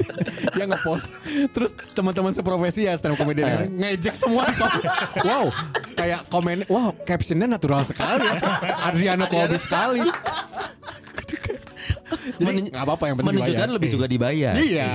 [0.54, 1.10] dia ngepost,
[1.50, 4.46] terus teman-teman seprofesi ya stand up comedian yang lain ngejek semua.
[5.26, 5.50] wow,
[5.98, 8.38] kayak komen, wow captionnya natural sekali, ya.
[8.86, 10.06] Adriano Colby sekali.
[12.10, 13.76] Jadi nggak apa-apa yang penting Menunjukkan dibayar.
[13.76, 14.54] lebih suka dibayar.
[14.56, 14.92] Iya,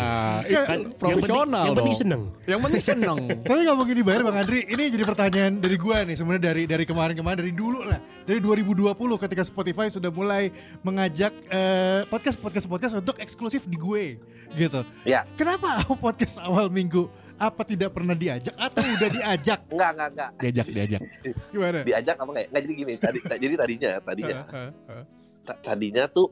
[0.65, 2.21] kan profesional yang penting seneng.
[2.43, 3.17] Yang penting seneng.
[3.47, 4.59] Tapi nggak mungkin dibayar Bang Andri.
[4.65, 7.99] Ini jadi pertanyaan dari gua nih sebenarnya dari dari kemarin-kemarin dari dulu lah.
[8.25, 10.49] Dari 2020 ketika Spotify sudah mulai
[10.81, 14.17] mengajak eh, podcast podcast podcast untuk eksklusif di gue
[14.53, 14.81] gitu.
[15.05, 15.29] Ya.
[15.35, 19.59] Kenapa podcast awal minggu apa tidak pernah diajak atau udah diajak?
[19.75, 20.29] Enggak, enggak, enggak.
[20.39, 21.01] Diajak, diajak.
[21.51, 21.79] Gimana?
[21.83, 22.45] Diajak apa enggak?
[22.49, 24.37] Enggak jadi gini, tadi ta- jadi tadinya, tadinya.
[25.61, 26.27] Tadinya tuh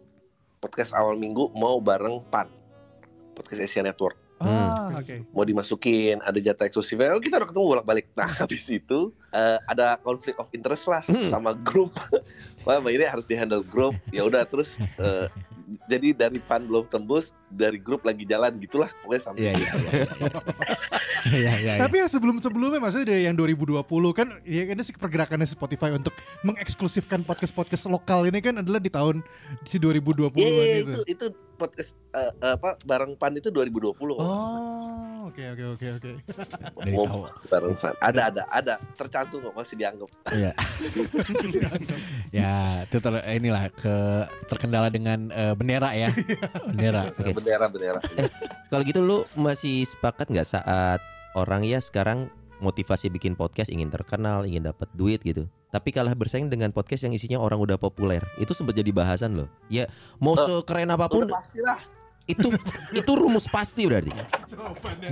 [0.63, 2.47] podcast awal minggu mau bareng PAN.
[3.35, 4.15] Podcast Asia Network.
[4.39, 5.27] Ah, oke.
[5.35, 7.15] Mau dimasukin, ada jatah eksklusifnya.
[7.15, 8.05] Oh, kita udah ketemu bolak-balik.
[8.15, 11.91] Nah, habis itu eh, ada konflik of interest lah sama grup.
[12.63, 13.95] Wah, Mbak ini harus dihandle grup.
[14.15, 15.27] Ya udah terus eh,
[15.87, 18.91] jadi dari PAN belum tembus, dari grup lagi jalan gitulah.
[19.03, 19.71] Pokoknya sampai Iya, iya.
[21.31, 21.73] Iya, iya.
[21.79, 23.79] Tapi yang sebelum-sebelumnya maksudnya dari yang 2020
[24.11, 26.11] kan ya ini sih pergerakannya Spotify untuk
[26.43, 29.23] mengeksklusifkan podcast-podcast lokal ini kan adalah di tahun
[29.63, 30.91] di 2020 Iya, iya, gitu.
[30.91, 34.51] itu itu podcast eh, apa bareng PAN itu 2020 kalau nggak salah.
[34.51, 36.11] Oh, oke oke oke oke.
[37.53, 37.93] Bareng PAN.
[38.03, 40.09] Ada ada ada tercantum kok masih dianggap.
[40.33, 40.51] Iya.
[42.43, 43.95] ya, itu ter- inilah ke
[44.51, 46.09] terkendala dengan eh, bendera ya.
[46.67, 47.13] bendera.
[47.15, 47.31] Oke.
[47.31, 47.99] Bendera bendera.
[48.67, 50.99] Kalau gitu lu masih sepakat nggak saat
[51.33, 55.43] orang ya sekarang motivasi bikin podcast ingin terkenal, ingin dapat duit gitu.
[55.67, 58.21] Tapi kalah bersaing dengan podcast yang isinya orang udah populer.
[58.37, 59.49] Itu sempat jadi bahasan loh.
[59.67, 61.79] Ya mau Eh, sekeren apa pun Udah pastilah.
[62.23, 62.47] itu
[62.95, 64.13] itu rumus pasti berarti.
[64.47, 65.11] Jawabannya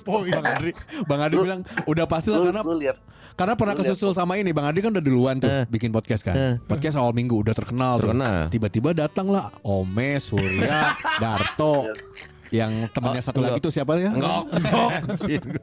[0.00, 0.32] point.
[0.32, 0.70] Bang Adri,
[1.04, 2.96] Bang Adri bilang udah pasti lah Lu, karena lu lihat
[3.36, 5.68] karena pernah lu kesusul sama ini Bang Adri kan udah duluan tuh Eh.
[5.68, 6.32] bikin podcast kan.
[6.32, 6.54] Eh.
[6.62, 8.08] Podcast awal minggu udah terkenal, tuh.
[8.08, 8.48] Terkenal.
[8.48, 11.90] Tiba-tiba datang lah Ome, Surya, Darto.
[12.48, 14.08] Yang temennya Oh, satu lagi tuh siapa ya?
[14.08, 14.42] Enggak.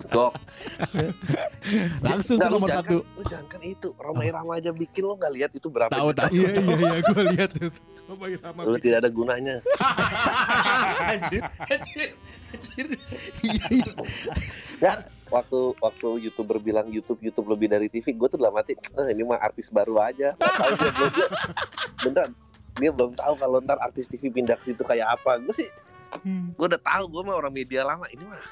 [0.08, 0.32] Gok.
[2.00, 2.98] Langsung Nggak, tuh lu nomor jangan- satu.
[3.02, 6.30] Lu jangan kan itu Roma Irama aja bikin lo nggak lihat itu berapa Tahu tahu.
[6.32, 7.52] Iya iya iya gue lihat.
[8.06, 9.56] Oh my God, Lu tidak ada gunanya.
[11.12, 12.10] anjir, anjir,
[12.54, 12.88] anjir.
[14.78, 14.94] Ya,
[15.28, 19.26] waktu waktu youtuber bilang YouTube YouTube lebih dari TV, gue tuh dalam hati, eh, ini
[19.26, 20.38] mah artis baru aja.
[20.38, 21.12] Nggak tahu dia belum
[21.98, 22.32] beneran.
[22.76, 25.42] Dia belum tahu kalau ntar artis TV pindah ke situ kayak apa.
[25.42, 25.66] Gue sih,
[26.22, 26.54] Hmm.
[26.54, 28.06] gue udah tahu gue mah orang media lama.
[28.08, 28.44] Ini mah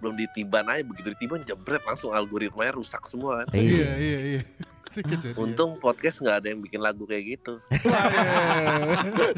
[0.00, 3.52] belum ditiban aja begitu ditiban jebret langsung algoritmanya rusak semua kan.
[3.52, 3.68] Iya.
[3.68, 4.42] Iya iya iya.
[4.90, 5.38] Kejadian.
[5.38, 7.62] Untung podcast nggak ada yang bikin lagu kayak gitu.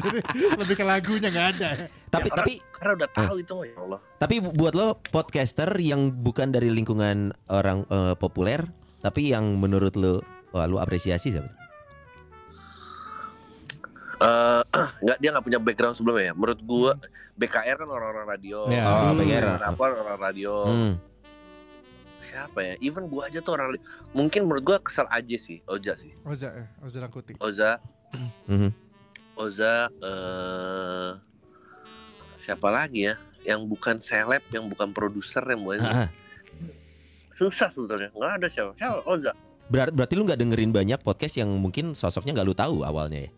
[0.01, 0.19] Jadi,
[0.57, 1.69] Lebih ke lagunya nggak ada.
[2.09, 3.99] Tapi Ya, tapi Karena udah tahu itu ya Allah.
[4.17, 8.65] tapi buat lo podcaster yang bukan dari lingkungan orang eh, populer,
[9.01, 11.49] tapi yang menurut lo wah lu apresiasi siapa?
[14.23, 14.61] Eh,
[15.03, 16.33] nggak dia nggak punya background sebelumnya ya.
[16.33, 16.91] Menurut gua
[17.35, 18.59] BKR kan orang-orang radio.
[18.67, 18.83] Ya.
[18.85, 19.19] Oh, Hmm.
[19.19, 19.43] BKR.
[19.59, 20.53] Kenapa orang radio?
[20.63, 20.93] Hmm.
[22.23, 22.73] Siapa ya?
[22.79, 23.75] Even gua aja tuh orang
[24.11, 26.15] mungkin menurut gua kesel aja sih, Oja sih.
[26.23, 27.35] Oza ya, Oza Rangkuti.
[27.37, 27.83] Oza,
[28.47, 28.71] Mhm.
[29.33, 31.11] Oza eh
[32.37, 33.15] siapa lagi ya?
[33.43, 36.09] Yang bukan seleb, yang bukan produser, yang bukan Ah, ah.
[37.33, 38.07] susah sebetulnya.
[38.13, 38.71] Nggak ada siapa.
[38.77, 39.03] Siapa?
[39.03, 39.31] Oza.
[39.65, 43.31] Berat, berarti lu nggak dengerin banyak podcast yang mungkin sosoknya nggak lu tahu awalnya ya?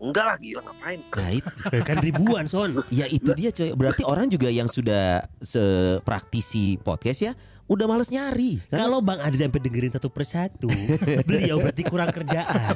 [0.00, 1.00] Enggak lah gila ngapain?
[1.12, 2.80] Nah itu, kan ribuan son.
[2.88, 3.76] ya itu dia coy.
[3.76, 7.32] Berarti orang juga yang sudah sepraktisi podcast ya,
[7.68, 8.58] udah males nyari.
[8.66, 8.80] Kan?
[8.80, 10.72] Kalau Bang Adi sampai dengerin satu persatu,
[11.28, 12.74] beliau berarti kurang kerjaan.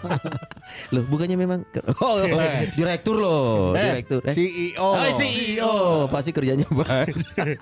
[0.92, 1.64] Loh bukannya memang
[1.98, 2.44] Oh, oh,
[2.76, 4.20] direktur loh, Eh, direktur.
[4.22, 4.34] Eh.
[4.36, 4.84] CEO.
[4.84, 5.74] Oh, CEO
[6.06, 7.58] pasti kerjanya banyak.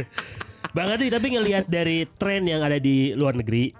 [0.76, 3.74] Bang Adi tapi ngelihat dari tren yang ada di luar negeri,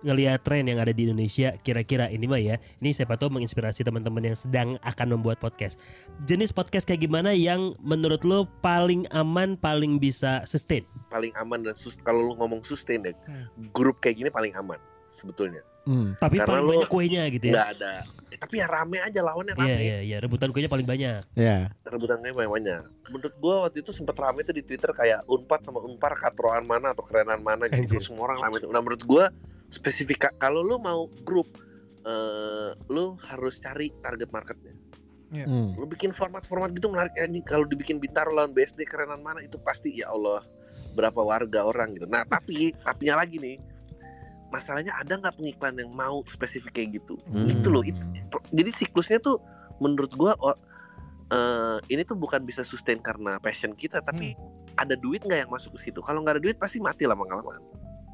[0.00, 4.32] ngelihat tren yang ada di Indonesia, kira-kira ini mah ya, ini siapa tahu menginspirasi teman-teman
[4.32, 5.76] yang sedang akan membuat podcast.
[6.24, 10.84] Jenis podcast kayak gimana yang menurut lo paling aman, paling bisa sustain?
[11.12, 13.46] Paling aman dan sus kalau lu ngomong sustain deh, Hmm.
[13.70, 14.80] grup kayak gini paling aman
[15.12, 15.60] sebetulnya.
[15.88, 16.12] Hmm.
[16.20, 17.52] Tapi Karena paling lo banyak kuenya gitu ya.
[17.56, 17.92] Nggak ada.
[18.30, 19.64] Eh, tapi ya rame aja lawannya rame.
[19.66, 21.24] Iya iya iya, rebutan kuenya paling banyak.
[21.34, 21.72] Ya.
[21.88, 22.82] rebutannya banyak.
[23.10, 26.92] Menurut gua waktu itu sempat rame tuh di Twitter kayak Unpad sama Unpar katroan mana
[26.92, 27.96] atau kerenan mana gitu.
[27.96, 28.00] Anjir.
[28.04, 28.62] Semua orang rame.
[28.70, 29.32] Nah menurut gua
[29.70, 31.46] spesifik kalau lu mau grup
[32.04, 34.74] eh lu harus cari target marketnya.
[35.30, 35.78] Hmm.
[35.78, 39.94] Lu bikin format-format gitu menarik anjing kalau dibikin Bintaro lawan BSD kerenan mana itu pasti
[40.02, 40.42] ya Allah
[40.98, 42.10] berapa warga orang gitu.
[42.10, 43.56] Nah tapi tapinya lagi nih
[44.50, 47.46] masalahnya ada nggak pengiklan yang mau spesifik kayak gitu Hmm.
[47.46, 48.02] itu loh itu,
[48.50, 49.38] jadi siklusnya tuh
[49.78, 50.58] menurut gua oh,
[51.30, 54.34] eh, ini tuh bukan bisa sustain karena passion kita tapi
[54.74, 57.62] ada duit nggak yang masuk ke situ kalau nggak ada duit pasti mati lama kelamaan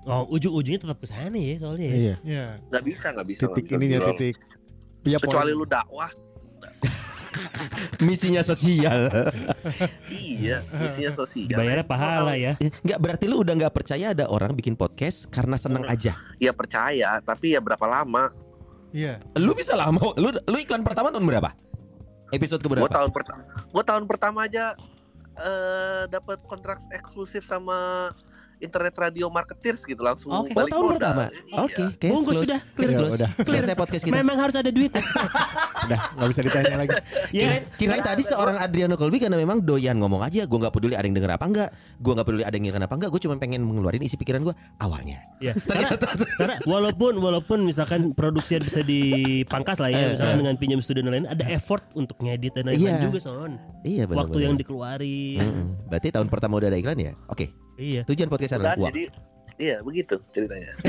[0.06, 1.86] Oh, ujung-ujungnya tetap ke sana ya soalnya.
[1.86, 1.94] ya.
[1.94, 2.14] Iya.
[2.22, 2.44] Iya.
[2.70, 4.08] nggak bisa nggak bisa Titik ininya Bro.
[4.14, 4.36] titik.
[5.02, 5.60] Iya, kecuali poin.
[5.60, 6.10] lu dakwah
[7.98, 9.12] Misinya sosial.
[10.08, 12.56] iya isinya sosial Dibayarnya pahala ya.
[12.80, 16.16] Enggak berarti lu udah nggak percaya ada orang bikin podcast karena seneng aja.
[16.38, 18.32] ya percaya tapi ya berapa lama
[18.94, 19.20] Iya.
[19.36, 20.00] Lu bisa lama.
[20.16, 21.52] Lu lu iklan pertama tahun berapa?
[22.32, 22.88] Episode gue keberapa?
[22.88, 24.64] tahun pertama gue tahun pertama aja
[25.36, 28.08] eh dapat kontrak eksklusif sama
[28.58, 30.28] internet radio marketeers gitu langsung.
[30.28, 30.92] Oh, balik tahun modal.
[30.96, 31.24] pertama.
[31.44, 31.58] Iya.
[31.60, 32.44] Oke, case Bungkus close.
[32.44, 32.98] sudah, Case clear.
[32.98, 33.14] close.
[33.14, 33.30] Udah.
[33.42, 34.14] Selesai podcast kita.
[34.14, 34.92] Memang harus ada duit.
[35.86, 36.90] Udah nggak bisa ditanya lagi.
[36.90, 37.00] ya.
[37.30, 40.44] Kirain, kirain tadi seorang Adriano Colby karena memang doyan ngomong aja.
[40.44, 41.68] Gue nggak peduli ada yang denger apa enggak.
[41.96, 43.10] Gue nggak peduli ada yang denger apa enggak.
[43.10, 45.18] Gue cuma pengen mengeluarin isi pikiran gue awalnya.
[45.36, 45.92] Ya, karena,
[46.40, 51.26] karena walaupun walaupun misalkan produksinya bisa dipangkas lah ya, misalkan dengan pinjam studio dan lain,
[51.26, 53.04] ada effort untuk ngedit dan lain-lain Iya.
[53.04, 53.52] juga son.
[53.84, 54.24] Iya benar.
[54.24, 55.38] Waktu yang dikeluarin.
[55.86, 57.12] Berarti tahun pertama udah ada iklan ya?
[57.26, 57.52] Oke.
[57.76, 58.02] Iya.
[58.04, 58.88] Tujuan podcast Udah, adalah uang.
[58.88, 59.02] jadi
[59.56, 60.72] iya begitu ceritanya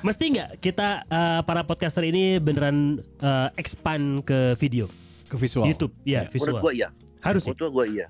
[0.00, 4.88] Mesti nggak kita eh, para podcaster ini beneran eh, expand ke video,
[5.28, 5.68] Ke visual.
[5.68, 6.60] YouTube, ya menurut visual.
[6.62, 6.88] gue iya
[7.20, 8.06] Harus menurut gue iya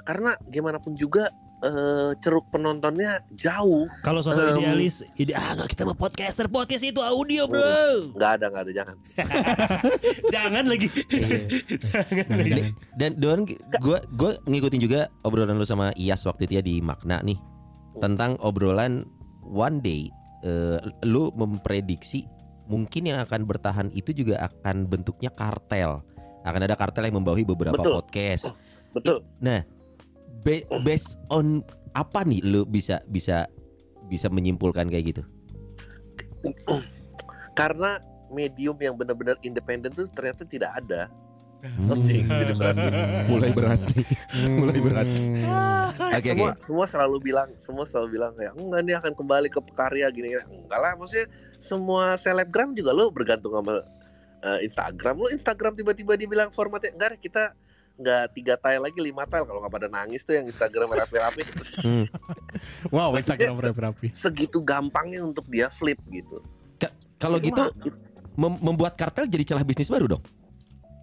[0.00, 1.28] karena gimana pun juga
[1.60, 4.56] eh, ceruk penontonnya jauh Kalau sosok Em.
[4.58, 8.12] idealis, ide ah nggak kita mah podcaster, podcast itu audio bro.
[8.16, 8.96] nggak ada nggak ada jangan
[10.34, 10.88] Jangan lagi.
[11.80, 12.62] Jangan lagi.
[12.96, 17.20] Dan Don, gue gue ngikutin juga obrolan lu sama Iyas waktu itu ya di Makna
[17.20, 17.38] nih
[17.98, 19.04] tentang obrolan
[19.42, 20.08] one day
[20.40, 22.24] eh, lu memprediksi
[22.70, 26.06] mungkin yang akan bertahan itu juga akan bentuknya kartel.
[26.40, 27.94] Akan ada kartel yang membawahi beberapa Betul.
[28.00, 28.54] podcast.
[28.90, 29.62] betul Nah,
[30.42, 31.62] be- based on
[31.94, 33.50] apa nih lu bisa bisa
[34.06, 35.22] bisa menyimpulkan kayak gitu?
[37.52, 38.00] karena
[38.32, 41.10] medium yang benar-benar independen tuh ternyata tidak ada
[41.60, 41.92] Hmm.
[42.08, 42.24] Jadi
[42.56, 42.76] berat.
[43.28, 43.80] Mulai berat.
[44.48, 45.08] Mulai berat.
[45.12, 46.16] Hmm.
[46.16, 46.32] Oke oke.
[46.32, 50.32] semua semua selalu bilang semua selalu bilang kayak enggak nih akan kembali ke pekarya gini
[50.32, 51.28] gini enggak lah maksudnya
[51.60, 53.84] semua selebgram juga lo bergantung sama
[54.40, 57.52] eh, Instagram lo Instagram tiba-tiba dibilang formatnya enggak deh, kita
[58.00, 61.44] nggak tiga tile lagi lima tile kalau nggak pada nangis tuh yang Instagram rapi-rapi
[62.88, 64.06] Wow, Maksudnya Instagram rapi-rapi.
[64.10, 66.40] segitu gampangnya untuk dia flip gitu
[67.16, 67.62] Kalau Jadi gitu
[68.34, 70.24] mem- membuat kartel jadi celah bisnis baru dong.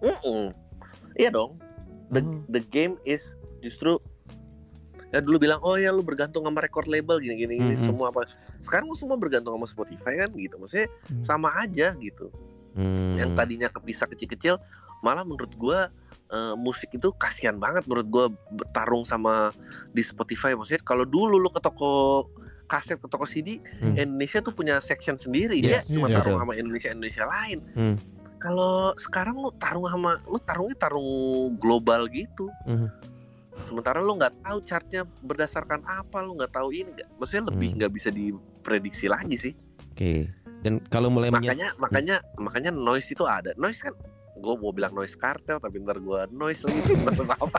[0.00, 0.50] Mm-mm.
[1.14, 1.62] Iya dong.
[2.08, 2.42] The Hmm.
[2.48, 3.22] the game is
[3.58, 4.02] justru
[5.08, 7.86] ya dulu bilang oh ya lu bergantung sama record label gini gini, gini Mm-mm.
[7.86, 8.26] semua apa.
[8.58, 10.58] Sekarang lu semua bergantung sama Spotify kan gitu.
[10.58, 11.22] Maksudnya Hmm.
[11.22, 12.34] sama aja gitu.
[12.74, 13.14] Hmm.
[13.14, 14.58] Yang tadinya kepisah kecil-kecil
[14.98, 15.94] malah menurut gua
[16.28, 19.52] eh, musik itu kasihan banget menurut gua bertarung sama
[19.90, 20.52] di Spotify.
[20.52, 22.24] Maksudnya kalau dulu lu ke toko
[22.68, 23.96] kaset ke toko CD Hmm.
[23.96, 26.42] Indonesia tuh punya section sendiri Yes, dia cuma iya, tarung betul.
[26.44, 27.96] sama Indonesia Indonesia lain Hmm.
[28.36, 31.08] kalau sekarang lu tarung sama lu tarungnya tarung
[31.56, 32.92] global gitu Mhm.
[33.64, 37.76] sementara lu nggak tahu chartnya berdasarkan apa lu nggak tahu ini nggak maksudnya lebih Hmm.
[37.80, 39.54] nggak bisa diprediksi lagi sih
[39.96, 40.28] Oke.
[40.60, 43.96] Dan kalau mulai makanya makanya makanya noise itu ada noise kan
[44.38, 47.58] gue mau bilang noise kartel tapi ntar gue noise lagi maksud apa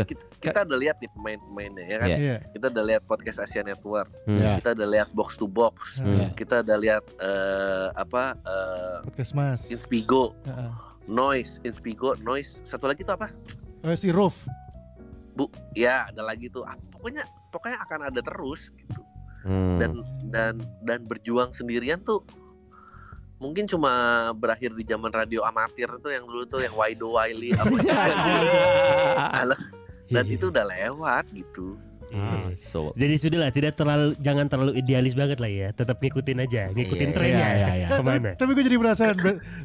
[0.00, 2.08] kita, kita udah lihat nih pemain-pemainnya ya kan.
[2.10, 2.36] Iya.
[2.50, 4.36] kita udah lihat podcast Asia Network Hmm.
[4.36, 4.60] Ya.
[4.60, 6.30] kita udah lihat box to box Hmm.
[6.32, 9.60] kita udah lihat eh, apa eh, Podcast Mas.
[9.68, 10.70] Inspigo Heeh.
[11.06, 13.32] noise Inspigo noise satu lagi tuh apa
[13.80, 14.44] Eh, si Roof.
[15.32, 19.00] bu ya ada lagi tuh ah, pokoknya pokoknya akan ada terus gitu
[19.38, 19.78] Hmm.
[19.78, 19.90] dan
[20.26, 22.26] dan dan berjuang sendirian tuh
[23.38, 23.90] mungkin cuma
[24.34, 27.70] berakhir di zaman radio amatir tuh yang dulu tuh yang Waido Wiley apa
[29.46, 29.62] Alah,
[30.10, 30.34] dan Iya.
[30.34, 35.50] itu udah lewat gitu Ah, so Jadi sudahlah tidak terlalu jangan terlalu idealis banget lah
[35.50, 35.68] ya.
[35.70, 37.36] Tetap ngikutin aja, ngikutin Iya, trennya.
[37.38, 37.88] iya, iya, iya.
[37.92, 38.30] Ke mana?
[38.32, 39.16] Tapi gue jadi penasaran.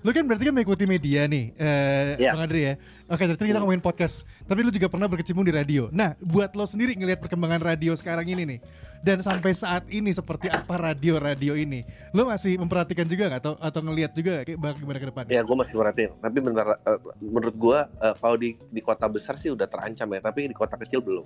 [0.03, 2.32] Lu kan berarti kan mengikuti media nih, eh, Iya.
[2.36, 2.73] Bang Andri ya.
[3.08, 4.27] Oke, dari tadi kita ngomongin podcast.
[4.43, 5.88] Tapi lu juga pernah berkecimpung di radio.
[5.91, 8.60] Nah, buat lo sendiri ngelihat perkembangan radio sekarang ini nih,
[8.99, 13.79] dan sampai saat ini seperti apa radio-radio ini, lo masih memperhatikan juga nggak atau atau
[13.84, 15.23] ngelihat juga kayak bagaimana ke depan?
[15.27, 19.36] ya gue masih merhatiin tapi bentar eh, menurut gue eh, kalau di di kota besar
[19.36, 21.25] sih udah terancam ya tapi di kota kecil belum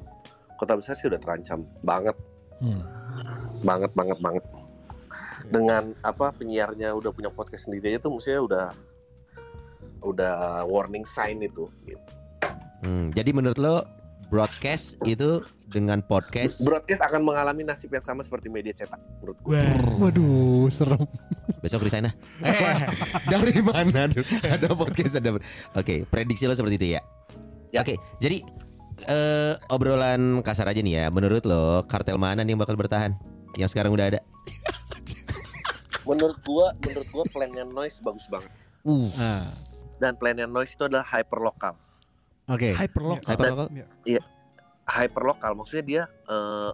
[0.57, 2.17] kota besar sih udah terancam banget
[2.57, 2.81] Hmm.
[3.61, 4.41] banget banget banget
[5.47, 8.65] dengan apa penyiarnya udah punya podcast sendiri aja tuh maksudnya udah
[10.01, 12.01] udah warning sign itu gitu.
[12.81, 13.85] Hmm, jadi menurut lo
[14.27, 19.61] broadcast itu dengan podcast broadcast akan mengalami nasib yang sama seperti media cetak menurut gue
[19.97, 21.01] Waduh, serem.
[21.59, 22.13] besok resign ah.
[22.41, 22.89] Eh,
[23.27, 24.09] dari mana?
[24.43, 25.37] Ada podcast ada.
[25.73, 27.01] Oke, prediksi lo seperti itu ya.
[27.69, 27.83] Ya.
[27.83, 28.41] Oke, jadi
[29.07, 31.05] eh, obrolan kasar aja nih ya.
[31.07, 33.15] Menurut lo kartel mana nih yang bakal bertahan?
[33.55, 34.19] Yang sekarang udah ada.
[36.03, 38.51] Menurut gua, menurut gua plannya noise bagus banget.
[38.87, 39.51] Uh, Ah,
[39.99, 41.75] Dan plannya noise itu adalah hyper lokal.
[42.47, 42.71] Oke.
[42.71, 43.27] Hyperlock.
[43.27, 43.67] hyper lokal.
[44.87, 46.71] Hyper lokal maksudnya dia eh,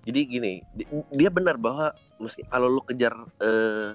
[0.00, 3.92] jadi gini, di- dia benar bahwa mesti kalau lu kejar eh,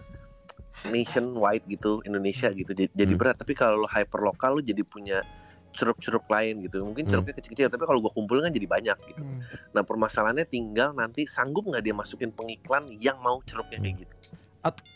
[0.85, 3.21] nationwide gitu, Indonesia gitu jadi, jadi Hmm.
[3.25, 3.41] berat.
[3.41, 5.25] Tapi kalau lu hyper lokal lu jadi punya
[5.73, 6.85] ceruk-ceruk lain gitu.
[6.85, 7.11] Mungkin Hmm.
[7.11, 9.21] ceruknya kecil-kecil, tapi kalau gua kumpulin kan jadi banyak gitu.
[9.21, 9.41] Hmm.
[9.73, 14.13] Nah permasalahannya tinggal nanti sanggup nggak dia masukin pengiklan yang mau ceruknya kayak gitu.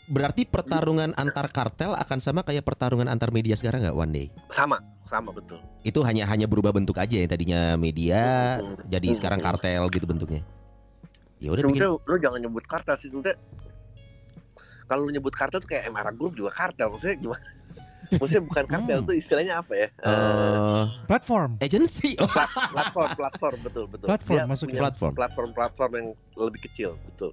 [0.08, 4.26] Berarti pertarungan antar kartel akan sama kayak pertarungan antar media sekarang nggak one day?
[4.48, 5.60] Sama, sama betul.
[5.84, 8.80] Itu hanya hanya berubah bentuk aja yang tadinya media Hmm.
[8.88, 9.18] jadi Hmm.
[9.20, 10.40] sekarang kartel gitu bentuknya.
[11.38, 13.12] Ya udah bikin lu jangan nyebut kartel sih.
[14.88, 16.88] Kalau lu nyebut kartel tuh kayak Emara Group juga kartel.
[16.88, 17.44] Maksudnya gimana?
[18.10, 19.06] Maksudnya bukan kartel Hmm.
[19.06, 19.88] tuh istilahnya apa ya?
[20.00, 21.50] Eh Platform.
[21.58, 22.16] agency.
[22.16, 24.06] Oh, plat- platform, platform betul betul.
[24.06, 24.70] Platform Dia masuknya.
[24.70, 25.12] punya Platform.
[25.14, 27.32] Platform-platform yang lebih kecil, betul.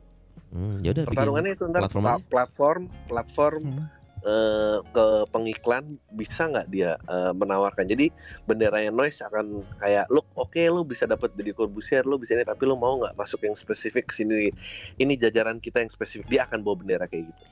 [0.49, 1.03] Hmm, ya udah.
[1.05, 2.25] Pertarungannya itu ntar platform pla- aja.
[2.25, 3.85] platform, platform Hmm.
[4.23, 7.85] eh, ke pengiklan bisa nggak dia eh, menawarkan.
[7.85, 8.09] Jadi
[8.43, 12.63] benderanya noise akan kayak look oke lu bisa dapat dari Corbusier lu bisa ini tapi
[12.63, 14.49] lu mau nggak masuk yang spesifik sini
[14.95, 17.43] ini jajaran kita yang spesifik dia akan bawa bendera kayak gitu.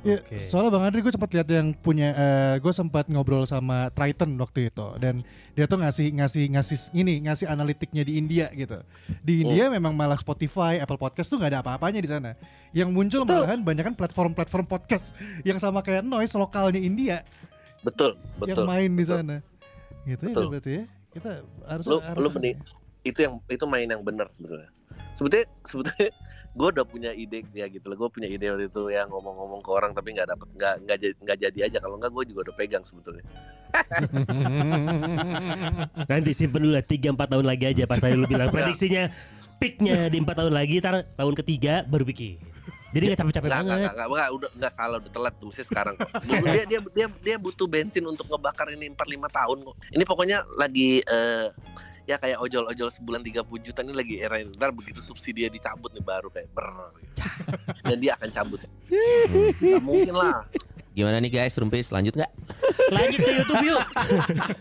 [0.00, 0.40] Ya, Oke.
[0.40, 2.08] soalnya Bang Andri gue sempat lihat yang punya
[2.56, 5.20] gue sempat ngobrol sama Triton waktu itu dan
[5.52, 8.80] dia tuh ngasih ngasih ngasih ini ngasih analitiknya di India gitu.
[9.20, 12.32] Di India memang malah Spotify, Apple Podcast tuh nggak ada apa-apanya di sana.
[12.72, 15.12] Yang muncul malahan banyak kan platform-platform podcast
[15.44, 17.20] yang sama kayak Noise lokalnya India
[17.84, 18.16] Betul,
[18.48, 18.64] yang betul.
[18.64, 19.16] main di betul.
[19.20, 19.36] sana.
[20.08, 20.46] Gitu ya Betul.
[20.48, 20.84] berarti ya.
[21.12, 21.30] Kita
[21.68, 22.40] harus lu harus- lu
[23.04, 24.72] itu yang itu main yang benar sebenarnya
[25.20, 26.08] sebetulnya sebetulnya
[26.58, 27.96] gue udah punya ide ya gitu loh.
[28.06, 31.14] Gue punya ide waktu itu ya ngomong-ngomong ke orang tapi nggak dapet nggak nggak jadi
[31.20, 31.78] nggak jadi aja.
[31.84, 33.24] Kalau nggak gue juga udah pegang sebetulnya.
[36.10, 38.48] Nanti simpen dulu lah 3 4 tahun lagi aja pas tadi lu bilang.
[38.54, 39.12] Prediksinya
[39.60, 42.40] peaknya di 4 tahun lagi tar tahun ketiga baru bikin.
[42.90, 43.90] Jadi nggak capek-capek nggak nggak banget.
[43.94, 46.10] nggak nggak udah nggak salah udah telat tuh mesti sekarang kok.
[46.26, 49.76] Dia, dia dia dia butuh bensin untuk ngebakar ini 4 5 tahun kok.
[49.94, 51.46] Ini pokoknya lagi eh,
[52.10, 56.26] ya kayak ojol-ojol sebulan 30 juta ini lagi era ntar begitu subsidi dicabut nih baru
[56.26, 56.90] kayak ber
[57.86, 58.60] dan dia akan cabut.
[59.62, 60.42] Nggak mungkin lah.
[60.90, 62.32] Gimana nih guys, Rumpis lanjut nggak?
[62.90, 63.82] Lanjut ke YouTube yuk.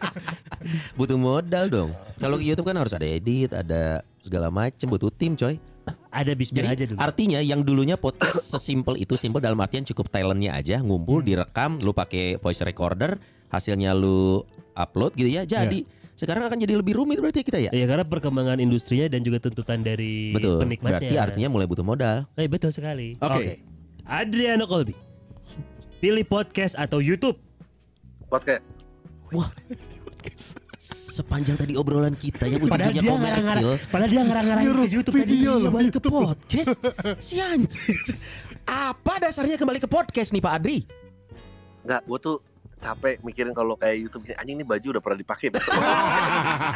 [0.98, 1.90] Butuh modal dong.
[2.22, 5.58] Kalau ke YouTube kan harus ada edit, ada segala macem, butuh tim coy.
[6.14, 7.00] Ada bismillah aja Jadi dulu.
[7.02, 10.78] artinya yang dulunya podcast sesimpel itu simpel dalam artian cukup talentnya aja.
[10.86, 13.18] Ngumpul direkam lu pakai voice recorder
[13.50, 14.46] hasilnya lu
[14.78, 15.50] upload gitu ya.
[15.50, 15.86] Jadi
[16.20, 19.80] sekarang akan jadi lebih rumit berarti kita ya Ya karena perkembangan industrinya dan juga tuntutan
[19.80, 21.00] dari betul penikmatnya.
[21.00, 23.16] berarti artinya mulai butuh modal Eh, betul sekali.
[23.18, 23.64] Oke.
[24.04, 24.92] Adriano Colby.
[25.98, 27.40] Pilih podcast atau YouTube?
[28.28, 28.76] podcast
[30.80, 35.52] sepanjang tadi obrolan kita yang ujung-ujungnya dia komersil ngarang-ngarang Padahal dia ngarang-ngarang ke YouTube video
[35.60, 35.74] tadi.
[35.76, 36.70] balik ke podcast
[37.20, 38.00] si anjir
[38.64, 40.78] apa dasarnya kembali ke podcast nih Pak Adri
[41.84, 42.38] nggak gue tuh
[42.80, 45.76] capek mikirin kalau kayak YouTube ini anjing ini baju udah pernah dipakai besok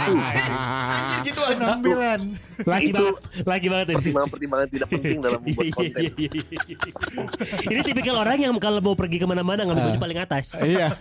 [0.04, 2.22] anjir gitu penampilan.
[2.64, 3.16] Lagi Itu banget.
[3.44, 3.96] Lagi banget ini.
[3.98, 7.72] pertimbangan-pertimbangan tidak penting dalam membuat Iya, konten iya, iya, iya.
[7.72, 10.46] Ini tipikal orang yang kalau mau pergi ke mana-mana ngambil baju paling atas.
[10.60, 10.88] Iya.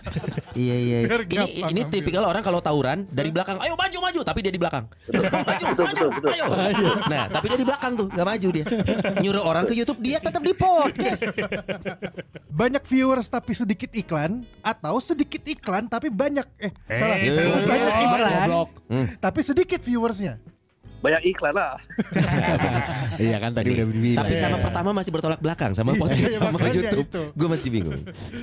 [0.53, 0.97] Iya iya.
[1.09, 4.85] Ini ini tipikal orang kalau tawuran dari belakang, ayo maju maju, tapi dia di belakang.
[5.09, 6.29] Maju Betul, maju, betul, betul.
[6.29, 6.45] ayo.
[7.09, 8.65] Nah, tapi dia di belakang tuh, nggak maju dia.
[9.17, 11.25] Nyuruh orang ke YouTube, dia tetap di podcast.
[12.53, 17.29] Banyak viewers tapi sedikit iklan atau sedikit iklan tapi banyak eh, salah Eh,
[17.63, 18.69] banyak iklan Goblok.
[19.17, 20.37] tapi sedikit viewersnya.
[20.99, 21.75] banyak iklan lah
[23.19, 24.23] Iya kan tadi udah dibilang.
[24.23, 27.07] Tapi sama pertama masih bertolak belakang sama podcast Iya, sama YouTube.
[27.33, 28.01] Gue masih bingung.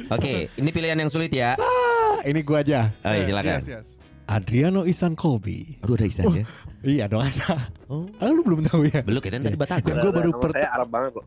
[0.08, 1.56] Oke, ini pilihan yang sulit ya.
[1.56, 2.92] Ah, ini gua aja.
[3.00, 3.58] Oh, iya, silakan.
[3.58, 3.86] Yes, yes.
[4.30, 5.74] Adriano Isan Colby.
[5.82, 6.46] Aduh, ada Isan ya.
[6.80, 7.58] Iya dong ada.
[7.90, 8.06] Oh.
[8.22, 9.02] Ah, lu belum tahu ya?
[9.02, 9.98] Belum kita tadi Batagor.
[9.98, 11.24] Gua baru Nama per- saya Arab banget kok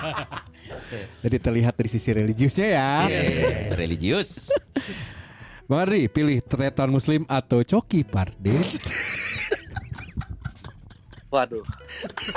[1.22, 2.90] Jadi terlihat dari sisi religiusnya ya.
[3.04, 4.48] Eh, religius.
[5.68, 8.80] Bang Adri, pilih tretan muslim atau coki pardes?
[11.30, 11.62] waduh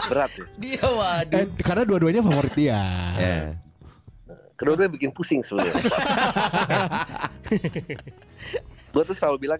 [0.06, 1.41] berat ya Dia waduh.
[1.41, 2.78] eh, karena dua-duanya favorit dia.
[3.17, 3.58] Ya.
[4.54, 5.82] kedua-duanya bikin pusing sebenarnya
[8.93, 9.60] gue tuh selalu bilang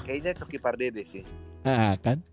[0.00, 1.26] kayaknya Coki Pardede sih
[1.60, 2.24] Ah, kan?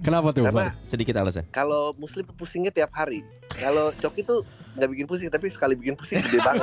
[0.00, 0.80] Kenapa tuh, Karena- Bang?
[0.80, 1.44] Sedikit alasan.
[1.50, 3.20] kalau muslim pusingnya tiap hari
[3.50, 4.40] kalau Coki tuh
[4.72, 6.62] nggak bikin pusing tapi sekali bikin pusing gede banget.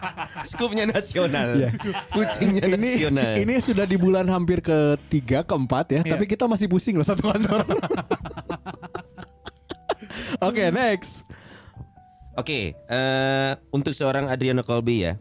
[0.52, 1.72] Skupnya nasional.
[2.08, 3.32] Pusingnya Ini nasional.
[3.34, 6.12] ini sudah di bulan hampir ketiga, keempat ya, Iya.
[6.12, 7.64] tapi kita masih pusing loh satu kantor.
[10.40, 11.24] Oke, next.
[12.36, 15.16] Oke, eh untuk seorang Adriano Colby ya,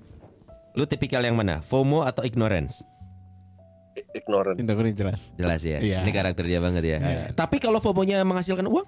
[0.76, 1.64] lu tipikal yang mana?
[1.64, 2.84] FOMO atau ignorance?
[4.14, 4.58] Ignorant.
[4.60, 5.22] Ignorant jelas.
[5.36, 5.80] Jelas ya.
[5.80, 6.04] Iya.
[6.06, 6.98] Ini karakter dia banget ya.
[7.00, 7.24] Iya.
[7.34, 8.88] Tapi kalau FOMO-nya menghasilkan uang?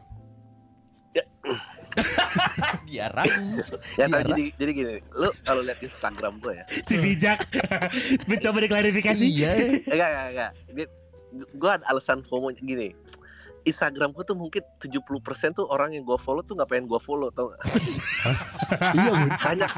[1.14, 1.24] Ya.
[2.88, 3.58] dia ragu.
[3.98, 7.40] Ya Dia jadi jadi gini, lu kalau lihat Instagram gue ya, Si bijak
[8.30, 9.26] mencoba diklarifikasi.
[9.26, 9.52] Iya.
[9.90, 10.52] enggak enggak enggak.
[11.58, 12.94] Gue ada alasan FOMO gini.
[13.68, 14.96] Instagram gue tuh mungkin 70%
[15.52, 17.60] tuh orang yang gue follow tuh nggak pengen gue follow tau gak?
[18.98, 19.12] iya.
[19.36, 19.72] Banyak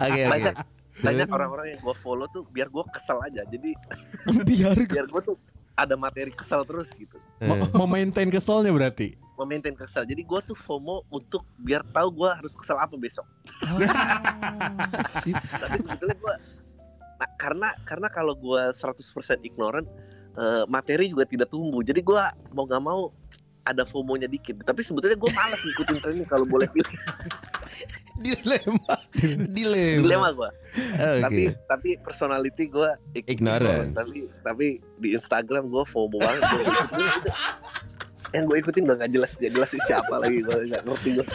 [0.00, 0.22] Oke oke.
[0.32, 0.54] banyak
[1.02, 3.42] banyak orang-orang yang gue follow tuh biar gue kesel aja.
[3.46, 3.70] Jadi
[4.48, 5.36] Biar biar gue tuh
[5.78, 7.22] ada materi kesel terus gitu.
[7.38, 9.14] Mo- memaintain keselnya berarti.
[9.38, 10.02] Memaintain kesel.
[10.02, 13.22] Jadi gue tuh FOMO untuk biar tahu gue harus kesel apa besok.
[15.62, 16.34] Tapi sebetulnya gue
[17.22, 18.98] nah, karena karena kalau gue 100%
[19.46, 19.86] ignorant
[20.34, 21.86] eh, materi juga tidak tumbuh.
[21.86, 23.14] Jadi gue mau nggak mau
[23.62, 24.58] ada FOMO-nya dikit.
[24.66, 26.90] Tapi sebetulnya gue malas ngikutin trennya kalau boleh pilih.
[28.24, 28.94] Dilema.
[29.48, 30.02] Dilema.
[30.02, 30.50] Dilema gue.
[30.50, 31.22] Oke.
[31.22, 32.90] Tapi tapi personality gue
[33.26, 33.94] Ignorance.
[33.94, 34.66] Tapi tapi
[34.98, 36.42] di Instagram gue FOMO banget.
[36.42, 36.64] Gua
[38.36, 41.26] yang gue ikutin udah gak jelas gak jelas sih siapa lagi gue nggak ngerti gue.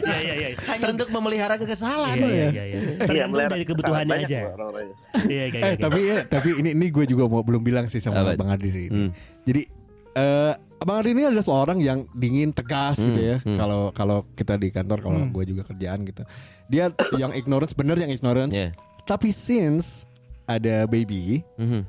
[0.00, 0.48] Iya iya iya.
[0.72, 2.16] Hanya untuk memelihara kekesalan.
[2.16, 2.64] Iya iya iya.
[2.64, 2.78] iya.
[3.04, 4.38] Tergantung melihara dari kebutuhannya aja.
[4.40, 4.96] gua orang-orangnya.
[5.28, 5.84] Iya kayak Eh gitu.
[5.84, 8.40] tapi ya, tapi ini ini gue juga mau belum bilang sih sama Apa?
[8.40, 8.86] Bang Adi sih.
[8.88, 9.12] Hmm.
[9.44, 9.83] Jadi
[10.14, 13.36] eh Bang Adi ini adalah seorang yang dingin, tegas Hmm, gitu ya.
[13.38, 13.56] hmm.
[13.56, 15.32] Kalau kalau kita di kantor, kalau Hmm.
[15.32, 16.22] gue juga kerjaan gitu.
[16.66, 18.52] Dia yang ignorance, bener yang ignorance.
[18.52, 18.76] Iya.
[19.02, 20.04] Tapi since
[20.44, 21.88] ada baby, Mhm.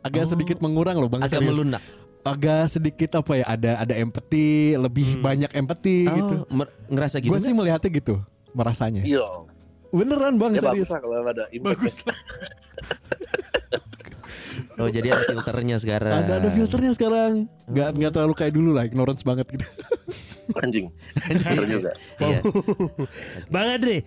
[0.00, 1.20] agak sedikit mengurang loh Bang.
[1.20, 1.48] Agak serius.
[1.50, 1.80] melunak.
[2.22, 3.44] Agak sedikit apa ya?
[3.46, 6.44] Ada ada empati, lebih banyak empati gitu.
[6.44, 7.32] Oh, mer- ngerasa gitu.
[7.32, 8.20] Gue sih melihatnya gitu,
[8.52, 9.00] merasanya.
[9.00, 9.24] Iya.
[9.88, 10.84] Beneran Bang, Ya serius.
[10.84, 11.44] bagus lah kalau ada.
[11.56, 12.18] Bagus lah.
[14.76, 16.12] Oh jadi ada filternya sekarang.
[16.12, 17.32] Ada ada filternya sekarang.
[17.66, 19.66] Nggak nggak terlalu kayak dulu lah, ignorance banget gitu.
[20.64, 20.88] Anjing.
[21.28, 21.90] Bener juga.
[22.18, 22.40] Iya.
[23.52, 24.00] Bang Adri,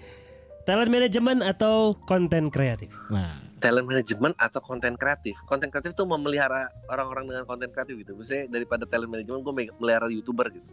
[0.65, 2.89] talent management atau konten kreatif?
[3.13, 3.29] Nah,
[3.61, 5.37] Talent management atau konten kreatif.
[5.45, 8.17] Konten kreatif tuh memelihara orang-orang dengan konten kreatif gitu.
[8.17, 10.65] Misalnya daripada talent management gue melihara youtuber gitu.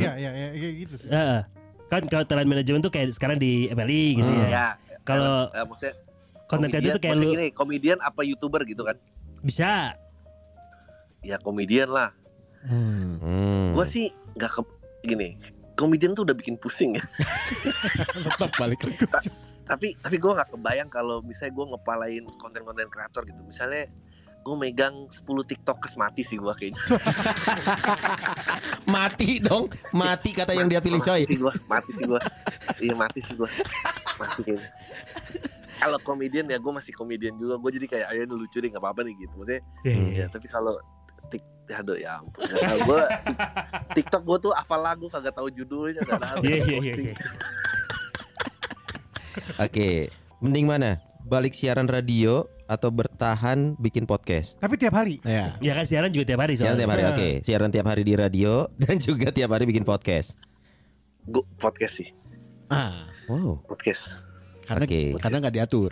[0.00, 1.08] Iya iya iya iya, gitu sih.
[1.12, 1.44] Heeh.
[1.92, 4.40] Kan kalau talent management tuh kayak sekarang di MLI gitu Hmm.
[4.40, 4.48] ya.
[4.48, 4.66] Ya.
[5.04, 5.94] Kalau eh, maksudnya
[6.48, 8.96] konten komedian- tuh kayak lu gini, komedian apa youtuber gitu kan?
[9.38, 9.94] bisa.
[11.22, 12.10] Ya komedian lah.
[12.66, 13.74] Hmm.
[13.74, 14.62] Gue sih nggak ke
[15.04, 15.38] gini.
[15.78, 17.04] Komedian tuh udah bikin pusing ya.
[18.26, 19.06] tetap balik ke
[19.68, 23.36] tapi tapi gue nggak kebayang kalau misalnya gue ngepalain konten-konten kreator gitu.
[23.44, 23.84] Misalnya
[24.40, 26.80] gue megang 10 tiktokers mati sih gue kayaknya.
[28.94, 29.68] Mati dong.
[29.92, 31.20] Mati kata yang dia pilih coy.
[31.20, 32.20] Mati sih gue, mati sih gue.
[32.80, 33.50] Iya mati sih gue,
[34.16, 34.68] mati kayaknya.
[35.78, 37.54] Kalau komedian ya gue masih komedian juga.
[37.56, 39.34] Gue jadi kayak ayo ini lucu deh nggak apa-apa nih gitu.
[39.36, 40.74] Maksudnya Iya, iya, ya tapi kalau
[41.28, 42.42] tik aduh ya ampun.
[42.82, 43.02] Gue
[43.94, 46.42] TikTok gue tuh hafal lagu kagak tahu judulnya nggak tahu.
[46.42, 46.94] Iya iya iya.
[47.04, 47.14] iya.
[49.60, 50.10] Oke.
[50.38, 50.90] Mending mana?
[51.20, 54.56] Balik siaran radio atau bertahan bikin podcast?
[54.56, 55.20] Tapi tiap hari.
[55.22, 55.56] Ya.
[55.60, 56.80] Ya kan siaran juga tiap hari Siaran soalnya.
[56.80, 57.02] tiap hari.
[57.06, 57.28] Oke.
[57.42, 58.52] Siaran tiap hari di radio
[58.82, 60.38] dan juga tiap hari bikin podcast.
[61.22, 62.08] Gue podcast sih,
[62.66, 63.60] Ah, Wow.
[63.64, 64.08] podcast.
[64.68, 65.00] Karena Oke.
[65.16, 65.90] karena nggak diatur.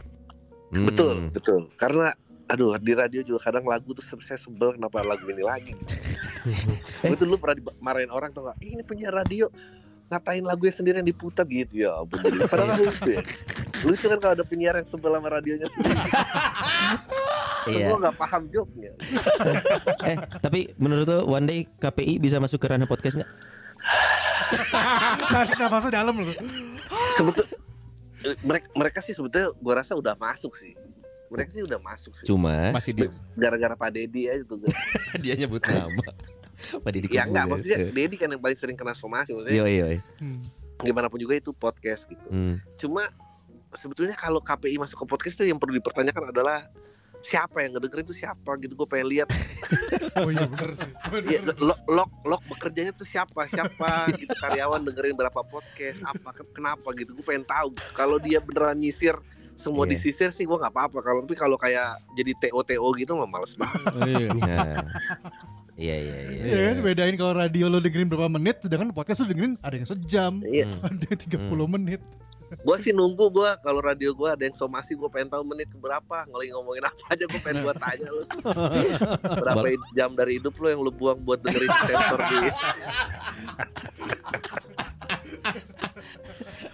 [0.76, 0.84] Hmm.
[0.84, 1.60] Betul, betul.
[1.80, 2.12] Karena
[2.46, 5.72] aduh di radio juga kadang lagu tuh saya sebel kenapa lagu ini lagi.
[7.02, 8.56] Gue tuh dulu pernah dimarahin orang tuh nggak?
[8.62, 9.48] "Ih, ini penyiar radio
[10.06, 11.98] ngatain lagunya sendiri yang diputar gitu ya.
[11.98, 12.22] ampun.
[12.46, 13.22] Padahal lucu ya.
[13.82, 15.98] Lucu kan kalau ada penyiar yang sebel sama radionya sendiri.
[17.66, 17.86] Iya.
[17.90, 18.92] Gue nggak paham joknya.
[20.06, 23.30] Eh, tapi menurut lo one day KPI bisa masuk ke ranah podcast nggak?
[25.26, 26.30] Tarik nafasnya dalam loh.
[27.18, 27.65] Sebetul
[28.42, 30.74] mereka mereka sih sebetulnya gue rasa udah masuk sih.
[31.26, 32.26] Mereka sih udah masuk sih.
[32.26, 33.10] Cuma Masih diem.
[33.34, 34.62] Gara-gara Pak Dedi aja tuh.
[35.22, 35.90] dia nyebut nama.
[36.84, 39.36] Pak Didi ya enggak, maksudnya Dedi kan yang paling sering kena somasi.
[39.36, 39.86] Maksudnya Yo yo.
[39.92, 40.00] yo.
[40.22, 40.40] Hmm.
[40.84, 42.26] gimana pun juga itu podcast gitu.
[42.28, 42.60] Hmm.
[42.76, 43.08] Cuma
[43.72, 46.68] sebetulnya kalau KPI masuk ke podcast tuh yang perlu dipertanyakan adalah
[47.18, 49.28] siapa yang ngedengerin tuh siapa gitu gue pengen lihat
[50.16, 50.88] Oh iya bener sih.
[51.28, 51.56] ya, Bener.
[51.58, 56.88] lok lok lok bekerjanya tuh siapa siapa gitu karyawan dengerin berapa podcast apa ke- kenapa
[56.94, 59.12] gitu gue pengen tahu kalau dia beneran nyisir
[59.52, 59.92] semua Iya.
[59.92, 63.52] disisir sih gue nggak apa-apa kalau tapi kalau kayak jadi TO TO gitu mah males
[63.54, 64.60] banget Iya.
[65.76, 69.74] Iya iya kan bedain kalau radio lo dengerin berapa menit sedangkan podcast lo dengerin ada
[69.74, 70.72] yang sejam, Iya.
[70.78, 72.00] ada yang 30 menit.
[72.56, 76.24] Gue sih nunggu gue kalau radio gue ada yang somasi gue pengen tahu menit keberapa
[76.26, 78.22] ngeling ngomongin apa aja gue pengen buat tanya lu
[79.38, 82.36] berapa jam dari hidup lo yang lu buang buat dengerin sensor di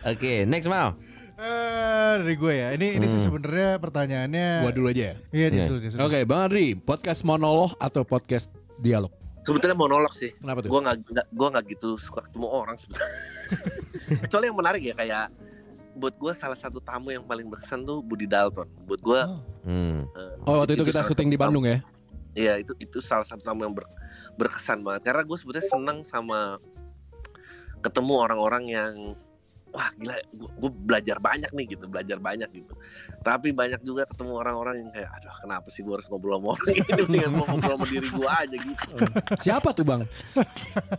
[0.02, 0.98] Oke, next mau.
[1.38, 2.68] Eh dari gue ya.
[2.74, 4.66] Ini ini sih sebenarnya pertanyaannya.
[4.66, 5.16] Gua dulu aja ya.
[5.30, 6.02] Iya, disuruh, disuruh.
[6.02, 9.10] Oke, Bang Adri, podcast monolog atau podcast dialog?
[9.42, 10.70] sebetulnya monolog sih Kenapa tuh?
[10.70, 13.10] gue nggak nggak- gua nggak gitu suka ketemu orang sebetulnya
[14.22, 15.24] kecuali yang menarik ya kayak
[15.92, 18.68] buat gue salah satu tamu yang paling berkesan tuh Budi Dalton.
[18.88, 19.20] Buat gue,
[19.62, 20.10] Hmm.
[20.42, 21.78] Oh waktu itu kita salah syuting di Bandung ya.
[22.34, 23.88] Iya itu itu salah satu tamu yang ber-
[24.34, 25.06] berkesan banget.
[25.12, 26.58] Karena gue sebetulnya seneng sama
[27.82, 28.94] ketemu orang-orang yang
[29.72, 32.74] wah gila, gue belajar banyak nih gitu, belajar banyak gitu.
[33.24, 36.68] Tapi banyak juga ketemu orang-orang yang kayak, aduh kenapa sih gue harus ngobrol sama orang
[36.76, 36.84] ini?
[37.08, 38.92] Mendingan gue ngobrol sama diri gue aja gitu.
[39.40, 40.02] Siapa tuh bang?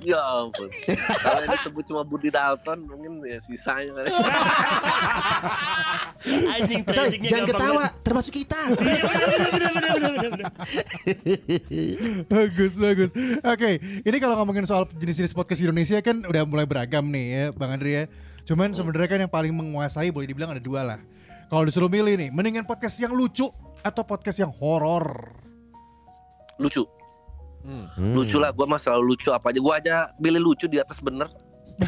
[0.03, 0.67] Ya ampun.
[1.21, 4.09] Kalau yang disebut cuma Budi Dalton mungkin ya sisanya kali.
[6.55, 7.91] Anjing Coy, jangan ketawa, banget.
[8.03, 8.59] termasuk kita.
[11.69, 13.09] Iya bagus bagus.
[13.43, 13.71] Oke,
[14.03, 17.91] ini kalau ngomongin soal jenis-jenis podcast Indonesia kan udah mulai beragam nih ya, Bang Andri
[17.95, 18.05] ya.
[18.43, 20.99] Cuman sebenarnya kan yang paling menguasai boleh dibilang ada dua lah.
[21.47, 23.47] Kalau disuruh milih nih, mendingan podcast yang lucu
[23.79, 25.31] atau podcast yang horor?
[26.55, 26.83] Lucu,
[27.63, 27.87] Hmm.
[28.13, 28.51] lucu lah.
[28.51, 29.59] Gue mah selalu lucu apa aja.
[29.59, 31.31] Gue aja pilih lucu di atas bener.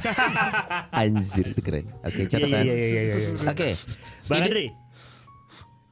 [0.92, 1.92] Anjir itu keren.
[2.02, 2.64] Oke, Iya catatan.
[2.64, 3.16] iya iya iya.
[3.16, 3.30] iya.
[3.44, 3.70] Oke.
[4.26, 4.66] Bang Ide- Andri.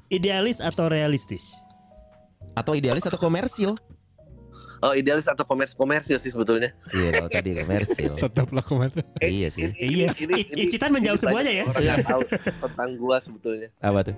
[0.10, 1.54] Idealis atau realistis?
[2.54, 3.74] Atau idealis atau komersil?
[4.84, 6.76] Oh idealis atau komersi komersil sih sebetulnya.
[6.92, 8.14] Iya, kalau tadi komersil.
[8.20, 9.00] Tetaplah komentar.
[9.24, 9.72] Iya sih.
[9.80, 10.12] Iya.
[10.20, 11.66] I- Icitan menjawab semuanya ya.
[11.72, 12.22] Orang tahu
[12.68, 13.70] tentang gue sebetulnya.
[13.80, 14.16] Apa tuh?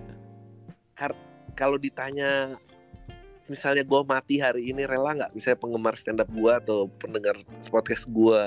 [1.53, 2.57] Kalau ditanya
[3.45, 5.31] misalnya gue mati hari ini rela nggak?
[5.37, 7.37] Misalnya penggemar stand up gue atau pendengar
[7.69, 8.41] podcast gue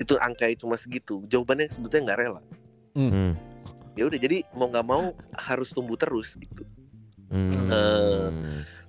[0.00, 1.20] itu angkanya cuma segitu.
[1.28, 2.40] Jawabannya sebetulnya nggak rela.
[2.96, 3.36] Hmm.
[4.00, 6.64] Ya udah jadi mau nggak mau harus tumbuh terus gitu.
[7.28, 7.52] Hmm.
[7.68, 8.28] Eh,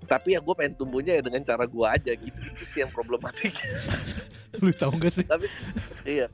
[0.09, 2.39] Tapi ya gue pengen tumbuhnya ya dengan cara gue aja gitu.
[2.41, 3.53] Itu sih yang problematik.
[4.65, 5.25] Lu tahu gak sih?
[6.03, 6.25] iya.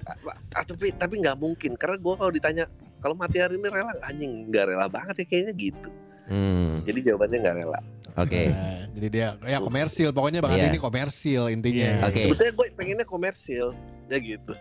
[0.55, 2.65] ah, Tapi tapi nggak mungkin karena gue kalau ditanya
[3.03, 5.89] kalau mati hari ini rela anjing nggak rela banget ya kayaknya gitu.
[6.25, 6.81] Hmm.
[6.87, 7.79] Jadi jawabannya nggak rela.
[8.15, 8.47] Oke.
[8.47, 10.09] Nah, jadi dia ya komersil.
[10.15, 10.55] Pokoknya bang.
[10.55, 11.89] Andi ini komersil intinya.
[11.99, 12.07] Iya.
[12.07, 12.21] Oke.
[12.31, 13.75] Sebetulnya gue pengennya komersil
[14.07, 14.53] ya gitu.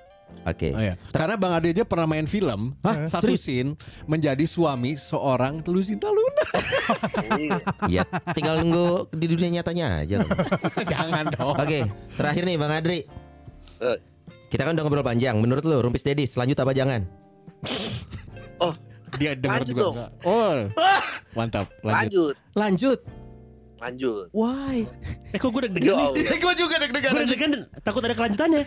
[0.44, 0.68] Oke.
[0.70, 0.94] Oh, iya.
[1.08, 3.42] Karena Bang Ade aja pernah main film Hah, Satu serius?
[3.42, 3.70] scene
[4.04, 6.44] Menjadi suami seorang Lucinta Luna
[7.92, 8.04] Iya.
[8.36, 10.20] Tinggal nunggu di dunia nyatanya aja.
[10.92, 13.08] Jangan dong Oke, terakhir nih Bang Adri.
[13.80, 13.98] Eh.
[14.52, 15.40] Kita kan udah ngobrol panjang.
[15.40, 17.02] Menurut lu Rumpis Dedis lanjut apa jangan?
[19.14, 19.94] Dia denger Lanjut juga dong.
[19.94, 20.54] enggak Oh
[21.32, 22.98] Mantap Lanjut Lanjut, Lanjut.
[23.84, 24.26] Lanjut.
[24.30, 24.88] Why?
[25.28, 26.06] Eh kok gue Ya deg-degan nih?
[26.06, 26.38] Allah.
[26.42, 27.12] Gue juga Gue deg-degan.
[27.20, 28.62] deg-degan takut ada kelanjutannya.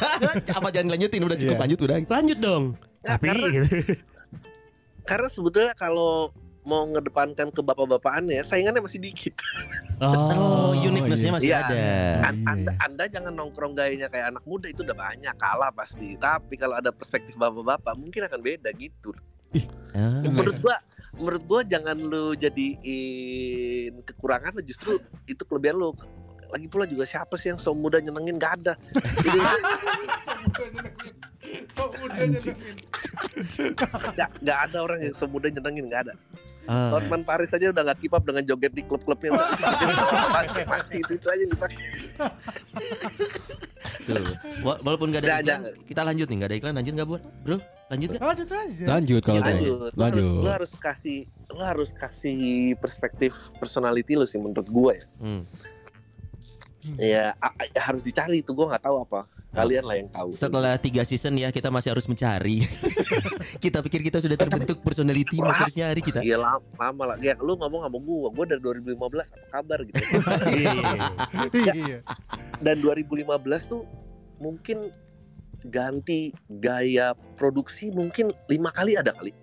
[0.56, 1.62] apa jangan lanjutin udah cukup Iya.
[1.62, 1.96] lanjut udah.
[2.06, 2.64] Lanjut dong.
[3.00, 3.66] Nah, Tapi karena- gitu.
[5.10, 9.34] Karena sebetulnya kalau mau ngedepankan ke bapak-bapakannya saingannya masih dikit.
[9.98, 11.60] Oh, uniqueness-nya masih Iya.
[11.64, 11.76] ada.
[12.22, 16.14] An- anda, anda jangan nongkrong gayanya kayak anak muda itu udah banyak kalah pasti.
[16.14, 19.10] Tapi kalau ada perspektif bapak-bapak mungkin akan beda gitu.
[19.90, 20.22] Ah.
[20.22, 20.76] Menurut gua,
[21.20, 24.96] menurut gua jangan lu jadiin kekurangan lu justru
[25.28, 25.92] itu kelebihan lu.
[26.50, 28.74] Lagi pula juga siapa sih yang so muda nyenengin gak ada.
[29.22, 29.38] Jadi
[34.18, 36.14] gak, gak ada orang yang so muda nyenengin gak ada.
[36.66, 36.90] Ah.
[36.98, 39.30] Norman Paris aja udah gak keep up dengan joget di klub-klubnya.
[40.34, 41.78] masih, masih itu itu aja dipakai.
[43.80, 44.24] Tuh.
[44.60, 45.54] Wa- Walaupun gak ada Nggak ada.
[45.56, 47.22] iklan, kita lanjut nih, gak ada iklan lanjut gak buat?
[47.40, 47.56] Bro,
[47.88, 48.20] lanjut gak?
[48.22, 48.84] Lanjut aja.
[48.86, 49.70] Lanjut kalau gitu Lanjut.
[49.70, 51.18] Lu harus, Lanjut lu harus kasih
[51.50, 52.38] lu harus kasih
[52.76, 55.04] perspektif personality lu sih menurut gua ya.
[55.18, 55.42] Hmm.
[56.96, 59.28] Ya a- a- harus dicari itu gua nggak tahu apa.
[59.50, 60.30] Kalian lah yang tahu.
[60.30, 62.62] Setelah tiga season ya kita masih harus mencari.
[63.64, 66.22] kita pikir kita sudah terbentuk personality, masih harus nyari kita.
[66.22, 67.16] Iya lama, lama lah.
[67.18, 69.98] Ya lu ngomong sama gua, gua dari 2015 apa kabar gitu.
[71.50, 71.98] Iya.
[72.62, 73.26] Dan 2015
[73.66, 73.82] tuh
[74.38, 74.94] mungkin
[75.66, 79.34] ganti gaya produksi mungkin lima kali ada kali.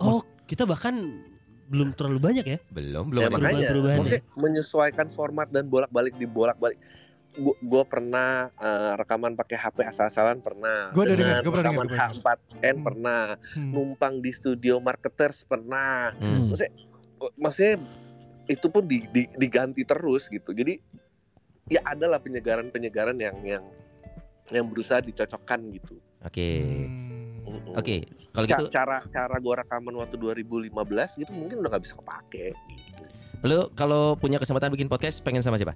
[0.00, 1.20] Oh, kita bahkan
[1.68, 2.58] belum terlalu banyak ya.
[2.72, 3.36] Belum, belum Ya, ada.
[3.36, 6.80] makanya perubahan-perubahan maksudnya menyesuaikan format dan bolak-balik dibolak-balik.
[7.38, 10.90] Gua, gua pernah eh, rekaman pakai HP asal-asalan pernah.
[10.90, 12.84] Gua udah Dengan dengar, gua pernah rekaman dengar, gua H4n Hmm.
[12.84, 13.22] pernah.
[13.48, 13.70] Hmm.
[13.70, 16.12] Numpang di studio marketers pernah.
[16.14, 16.50] Hmm.
[17.36, 17.78] Maksudnya
[18.46, 20.50] itu pun di- di- diganti terus gitu.
[20.50, 20.82] Jadi
[21.66, 23.64] ya adalah penyegaran-penyegaran yang yang
[24.48, 25.94] yang berusaha dicocokkan gitu.
[26.20, 26.48] Oke.
[26.58, 27.06] Hmm.
[27.48, 27.74] Mm-mm.
[27.74, 30.68] Oke, kalau Ca- gitu cara cara gua rekaman waktu 2015
[31.16, 33.02] gitu mungkin udah nggak bisa kepake gitu.
[33.40, 35.72] lu kalau punya kesempatan bikin podcast pengen sama siapa?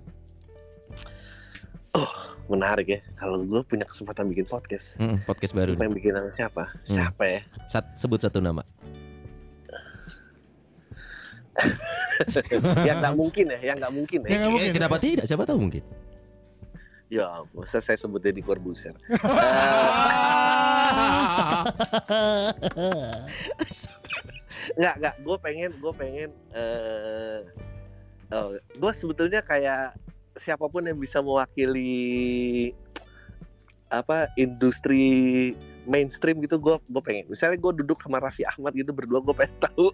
[2.44, 3.00] Menarik ya.
[3.14, 5.74] Kalau gue punya kesempatan bikin podcast, Hmm, podcast baru.
[5.74, 6.64] pengen bikin sama siapa?
[6.82, 7.40] Siapa ya?
[7.66, 8.62] Sat, sebut satu nama.
[12.82, 14.36] yang nggak mungkin ya, yang nggak mungkin Yang ya.
[14.36, 14.72] nggak Eh, mungkin.
[14.72, 15.24] kenapa tidak?
[15.24, 15.84] Siapa tahu mungkin.
[17.08, 18.96] Ya, masa saya sebut Deddy Corbuzier.
[24.72, 25.14] Nggak, nggak.
[25.20, 26.30] Gue pengen, gue pengen.
[26.52, 27.38] eh
[28.32, 29.92] oh, gue sebetulnya kayak
[30.38, 32.72] siapa pun yang bisa mewakili
[33.92, 35.52] apa industri
[35.84, 37.28] mainstream gitu gue gue pengen.
[37.28, 39.92] Misalnya gue duduk sama Raffi Ahmad gitu berdua gue pengen tahu.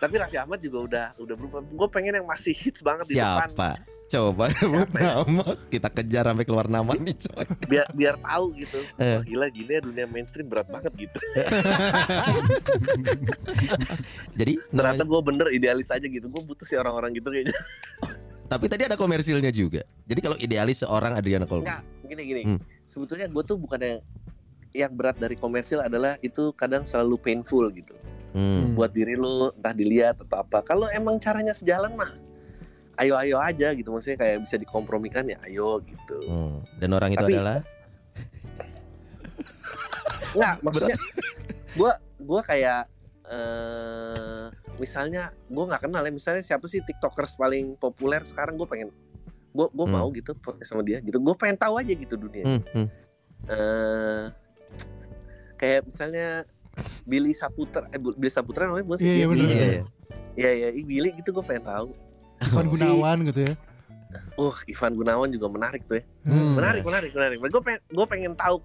[0.00, 1.60] Tapi Raffi Ahmad juga udah udah berubah.
[1.68, 3.52] Gue pengen yang masih hits banget di depan.
[3.52, 3.70] Siapa?
[4.12, 5.46] Coba sebut nama.
[5.68, 7.46] Kita kejar sampai keluar nama nih coy.
[7.70, 8.80] biar biar tahu gitu.
[8.96, 9.20] Eh.
[9.20, 11.18] Wah, gila gini ya dunia mainstream berat banget gitu.
[14.40, 16.26] Jadi ternyata gue bener idealis aja gitu.
[16.32, 17.56] Gue butuh sih orang-orang gitu kayaknya
[18.52, 19.80] tapi tadi ada komersilnya juga.
[20.04, 21.64] Jadi kalau idealis seorang Adriana Colby.
[21.64, 22.42] Enggak, gini gini.
[22.44, 22.58] Hmm.
[22.84, 24.00] Sebetulnya gue tuh bukan yang
[24.72, 27.92] yang berat dari komersil adalah itu kadang selalu painful gitu
[28.32, 28.72] Hmm.
[28.72, 30.64] buat diri lu entah dilihat atau apa.
[30.64, 32.12] Kalau emang caranya sejalan mah
[33.00, 36.18] ayo ayo aja gitu maksudnya kayak bisa dikompromikan ya ayo gitu.
[36.28, 36.64] Hmm.
[36.80, 37.60] Dan orang itu Tapi- adalah
[40.32, 40.96] Enggak, maksudnya
[41.76, 42.88] gua gua kayak
[43.28, 44.11] eh
[44.74, 48.88] misalnya gua nggak kenal ya misalnya siapa sih tiktokers paling populer sekarang gue pengen
[49.50, 49.94] gue gue Hmm.
[49.94, 52.88] mau gitu sama dia gitu gue pengen tahu aja gitu dunia hmm, hmm.
[53.44, 54.22] eh
[55.54, 56.48] kayak misalnya
[57.02, 59.26] Billy Saputra eh Billy Saputra namanya bukan sih Iya, iya.
[59.28, 59.82] Iya, iya.
[60.32, 61.92] Iya iya Ih, Billy gitu gue pengen tahu
[62.40, 63.54] Ivan Si- Gunawan gitu ya.
[64.34, 66.56] uh Ivan Gunawan juga menarik tuh ya Hmm.
[66.56, 68.56] menarik menarik menarik gue pengen gue pengen tahu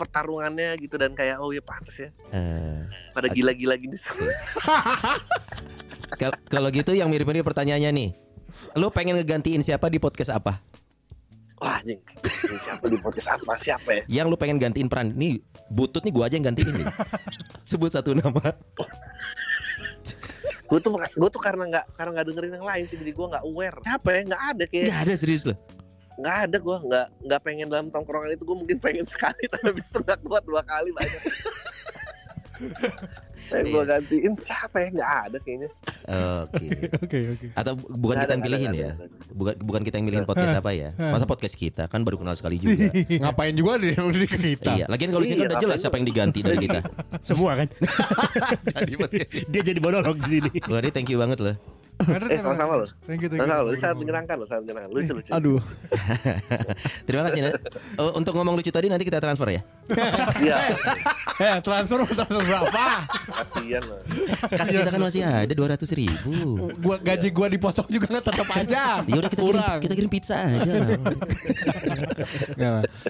[0.00, 2.08] pertarungannya gitu dan kayak oh ya pantas ya.
[2.32, 4.00] Eh, pada gila-gila gini.
[6.16, 8.10] Kal- kalau gitu yang mirip-mirip pertanyaannya nih.
[8.80, 10.56] Lu pengen ngegantiin siapa di podcast apa?
[11.60, 12.00] wah anjing.
[12.24, 13.52] Ini siapa di podcast apa?
[13.60, 14.02] Siapa ya?
[14.08, 15.12] Yang lu pengen gantiin peran.
[15.12, 16.88] Nih butut nih gua aja yang gantiin nih.
[17.68, 18.56] Sebut satu nama.
[20.70, 22.96] Gue tuh gue tuh karena nggak karena nggak dengerin yang lain sih.
[22.96, 23.76] Jadi gue nggak aware.
[23.84, 24.20] Siapa ya?
[24.24, 24.86] Nggak ada kayak.
[24.88, 25.58] Gak ada serius loh
[26.20, 29.86] nggak ada gue nggak nggak pengen dalam tongkrongan itu gue mungkin pengen sekali tapi habis
[29.88, 31.22] itu nggak kuat dua kali banyak.
[33.50, 34.88] Pengen gue gantiin siapa ya?
[34.92, 35.68] Nggak ada kayaknya.
[36.44, 36.66] Oke.
[37.08, 37.46] Oke oke.
[37.56, 38.90] Atau bu- bukan kita yang pilihin ya.
[39.32, 40.92] Bukan bukan kita yang milihin podcast apa ya?
[40.94, 41.88] Masa podcast kita?
[41.88, 42.92] Kan baru kenal sekali juga.
[43.24, 44.72] Ngapain juga dia udah ke kita.
[44.76, 46.80] Iya Lagian kalau di sini Iya, kan udah jelas siapa yang diganti dari kita.
[47.26, 47.66] Semua kan.
[48.76, 49.30] Jadi podcast.
[49.48, 50.50] Dia jadi monolog di sini.
[50.60, 53.46] Adi thank you banget loh eh sama-sama loh Thank you thank you.
[53.46, 55.60] sama-sama loh sangat menyenangkan loh sangat menyenangkan lucu lucu Aduh.
[57.06, 57.40] Terima kasih.
[57.96, 59.60] Oh, Untuk ngomong lucu tadi nanti kita transfer ya
[60.40, 60.56] iya
[61.44, 62.84] Eh transfer transfer berapa?
[63.30, 64.00] kasihan loh
[64.48, 66.32] Kas kita kan masih ada 200 ribu
[66.78, 68.82] Gua gaji gua dipotong juga nggak tetap aja.
[69.02, 70.72] Ya udah kita kirim, kita kirim pizza aja.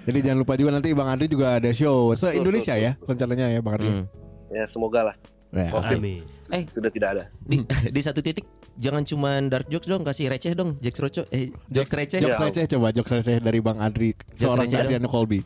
[0.07, 3.61] Jadi jangan lupa juga nanti Bang Andri juga ada show se Indonesia ya rencananya ya
[3.61, 3.91] Bang Andri.
[3.91, 4.05] Hmm.
[4.51, 5.17] ya semoga lah
[5.51, 5.67] Ya.
[5.75, 6.23] Amin.
[6.71, 8.47] sudah tidak ada Di, di satu titik
[8.79, 12.21] jangan cuman dark jokes dong kasih receh dong jokes roco eh jokes receh.
[12.23, 14.69] Jokes receh coba jokes receh dari Bang Jokes seorang.
[14.71, 15.43] Adriano Colby.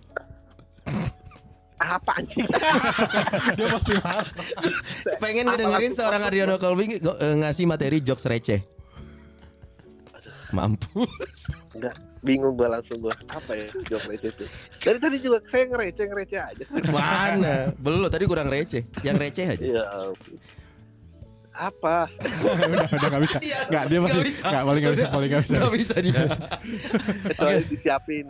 [1.85, 2.49] apa anjing?
[3.61, 4.29] Dia pasti marah.
[5.21, 8.61] pengen ngedengerin seorang Adriano Colby eh, ngasih materi jokes receh.
[10.55, 11.51] Mampus.
[11.75, 14.45] Enggak bingung gue langsung gue apa ya jawab receh itu?
[14.81, 16.65] Dari tadi juga saya ngereceh ngereceh aja.
[16.89, 17.55] Mana?
[17.77, 18.81] Belum tadi kurang receh.
[19.05, 19.65] Yang receh aja.
[19.65, 19.85] Iya.
[21.55, 22.11] Apa
[22.43, 23.39] udah udah nggak bisa.
[23.71, 24.43] Nggak dia Nggak paling bisa.
[24.43, 25.57] nggak paling nggak bisa paling nggak bisa.
[25.57, 26.21] Gak bisa dia
[27.31, 28.25] kecuali disiapin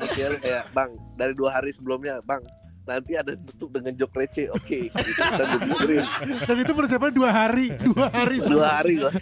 [0.45, 2.45] kayak bang dari dua hari sebelumnya bang
[2.85, 6.05] nanti ada tutup dengan jok receh oke gitu, kita dengerin
[6.45, 8.37] Dan itu persiapan dua hari, dua hari.
[8.39, 9.13] dua hari gua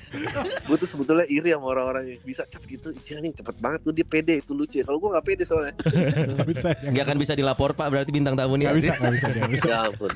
[0.62, 3.92] gue tuh sebetulnya iri sama orang-orang yang bisa cas gitu iya nih cepet banget tuh
[3.92, 6.68] dia pede itu lucu ya kalau gue nggak pede soalnya Nggak bisa.
[6.74, 6.90] ya.
[6.90, 9.64] nggak akan bisa dilapor pak berarti bintang tamu nih Nggak bisa nggak bisa nggak bisa.
[9.64, 10.10] ya ampun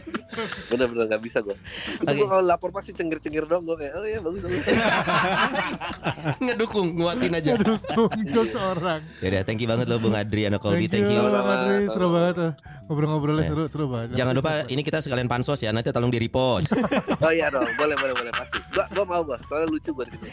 [0.66, 2.16] bener-bener nggak bisa gue itu Oke.
[2.16, 4.64] gue kalau lapor pasti cengir-cengir dong gue kayak oh iya bagus bagus
[6.42, 9.01] ngedukung nguatin aja Untuk seorang.
[9.18, 11.86] ya udah thank you banget loh Bung Adriano Colby Thank thank you, you Bang Adri.
[11.88, 12.53] Seru banget tuh.
[12.87, 13.49] Ngobrol-ngobrolnya Eh.
[13.49, 14.14] seru, seru banget.
[14.14, 16.70] jangan lupa ini kita sekalian pansos ya nanti tolong di repost
[17.24, 20.12] oh iya dong boleh boleh boleh pasti gue gue mau gue soalnya lucu gue di
[20.12, 20.26] situ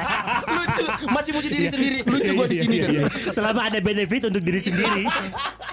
[0.54, 3.04] lucu masih muji diri sendiri lucu gua di Iya, sini iya, kan iya.
[3.30, 5.04] Selama ada benefit untuk diri sendiri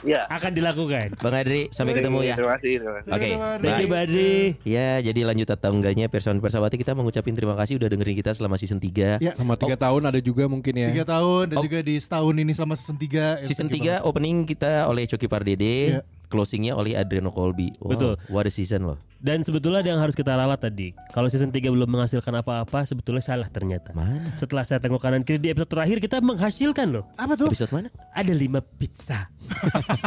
[0.02, 1.14] ya akan dilakukan.
[1.16, 3.28] Bang Adri sampai ketemu ya terima kasih terima kasih Oke,
[3.60, 4.34] Thank you Badri.
[4.64, 8.56] Ya, jadi lanjut atau enggaknya Person Persawati kita mengucapin terima kasih udah dengerin kita selama
[8.56, 9.36] season 3 Ya.
[9.36, 10.90] Sama tiga tahun ada juga mungkin ya.
[10.90, 11.64] Tiga tahun dan Oh.
[11.64, 16.02] juga di setahun ini selama season 3 Season 3 opening kita oleh Coki Pardede Iya.
[16.32, 18.14] Closingnya oleh Adriano Colby wow, Betul.
[18.32, 20.98] What a season loh Dan sebetulnya ada yang harus kita ralat tadi.
[21.14, 23.94] Kalau season 3 belum menghasilkan apa-apa, sebetulnya salah ternyata.
[23.94, 24.34] Mana?
[24.34, 27.06] Setelah saya tengok kanan kiri di episode terakhir kita menghasilkan loh.
[27.22, 27.54] Apa tuh?
[27.54, 27.94] Episode mana?
[28.18, 29.30] Ada 5 pizza.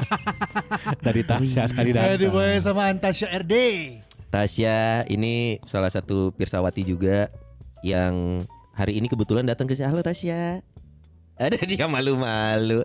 [1.06, 2.18] Dari Tasya tadi datang.
[2.18, 3.54] dibawain sama Antasya RD.
[4.34, 7.30] Tasya ini salah satu Pirsawati juga
[7.86, 10.58] Yang hari ini kebetulan datang ke sini Halo Tasya
[11.38, 12.82] Ada dia malu-malu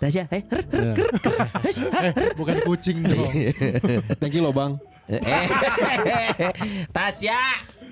[0.00, 2.08] Tasya, eh, her, her, her, her, her.
[2.08, 3.28] Eh, bukan kucing dong.
[4.20, 4.80] Thank you loh Bang.
[5.12, 5.20] Eh,
[6.96, 7.36] Tasya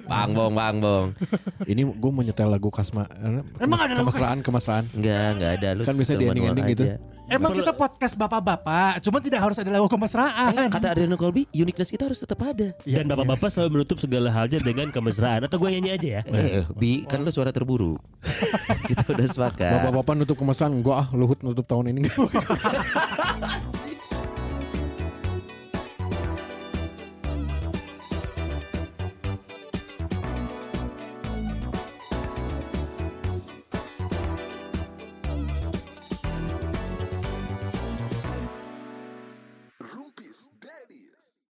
[0.09, 1.12] Bang Bong, Bang Bong.
[1.68, 3.04] Ini gue mau nyetel lagu Kasma.
[3.61, 4.84] Emang ada lagu kemesraan, kemesraan.
[4.96, 5.82] Enggak, enggak ada lu.
[5.84, 6.84] Kan bisa di ending-ending gitu.
[7.29, 10.72] Emang kita podcast bapak-bapak, cuma tidak harus ada lagu kemesraan.
[10.72, 12.72] Kata Adriano Colby, uniqueness kita harus tetap ada.
[12.89, 16.64] Iya, Dan bapak-bapak selalu menutup segala halnya dengan kemesraan Atau gue nyanyi aja ya Eh,
[16.72, 18.01] Bi, kan lu suara terburu.
[18.89, 19.72] kita udah sepakat.
[19.85, 22.09] Bapak-bapak nutup kemesraan, gue ah Luhut nutup tahun ini.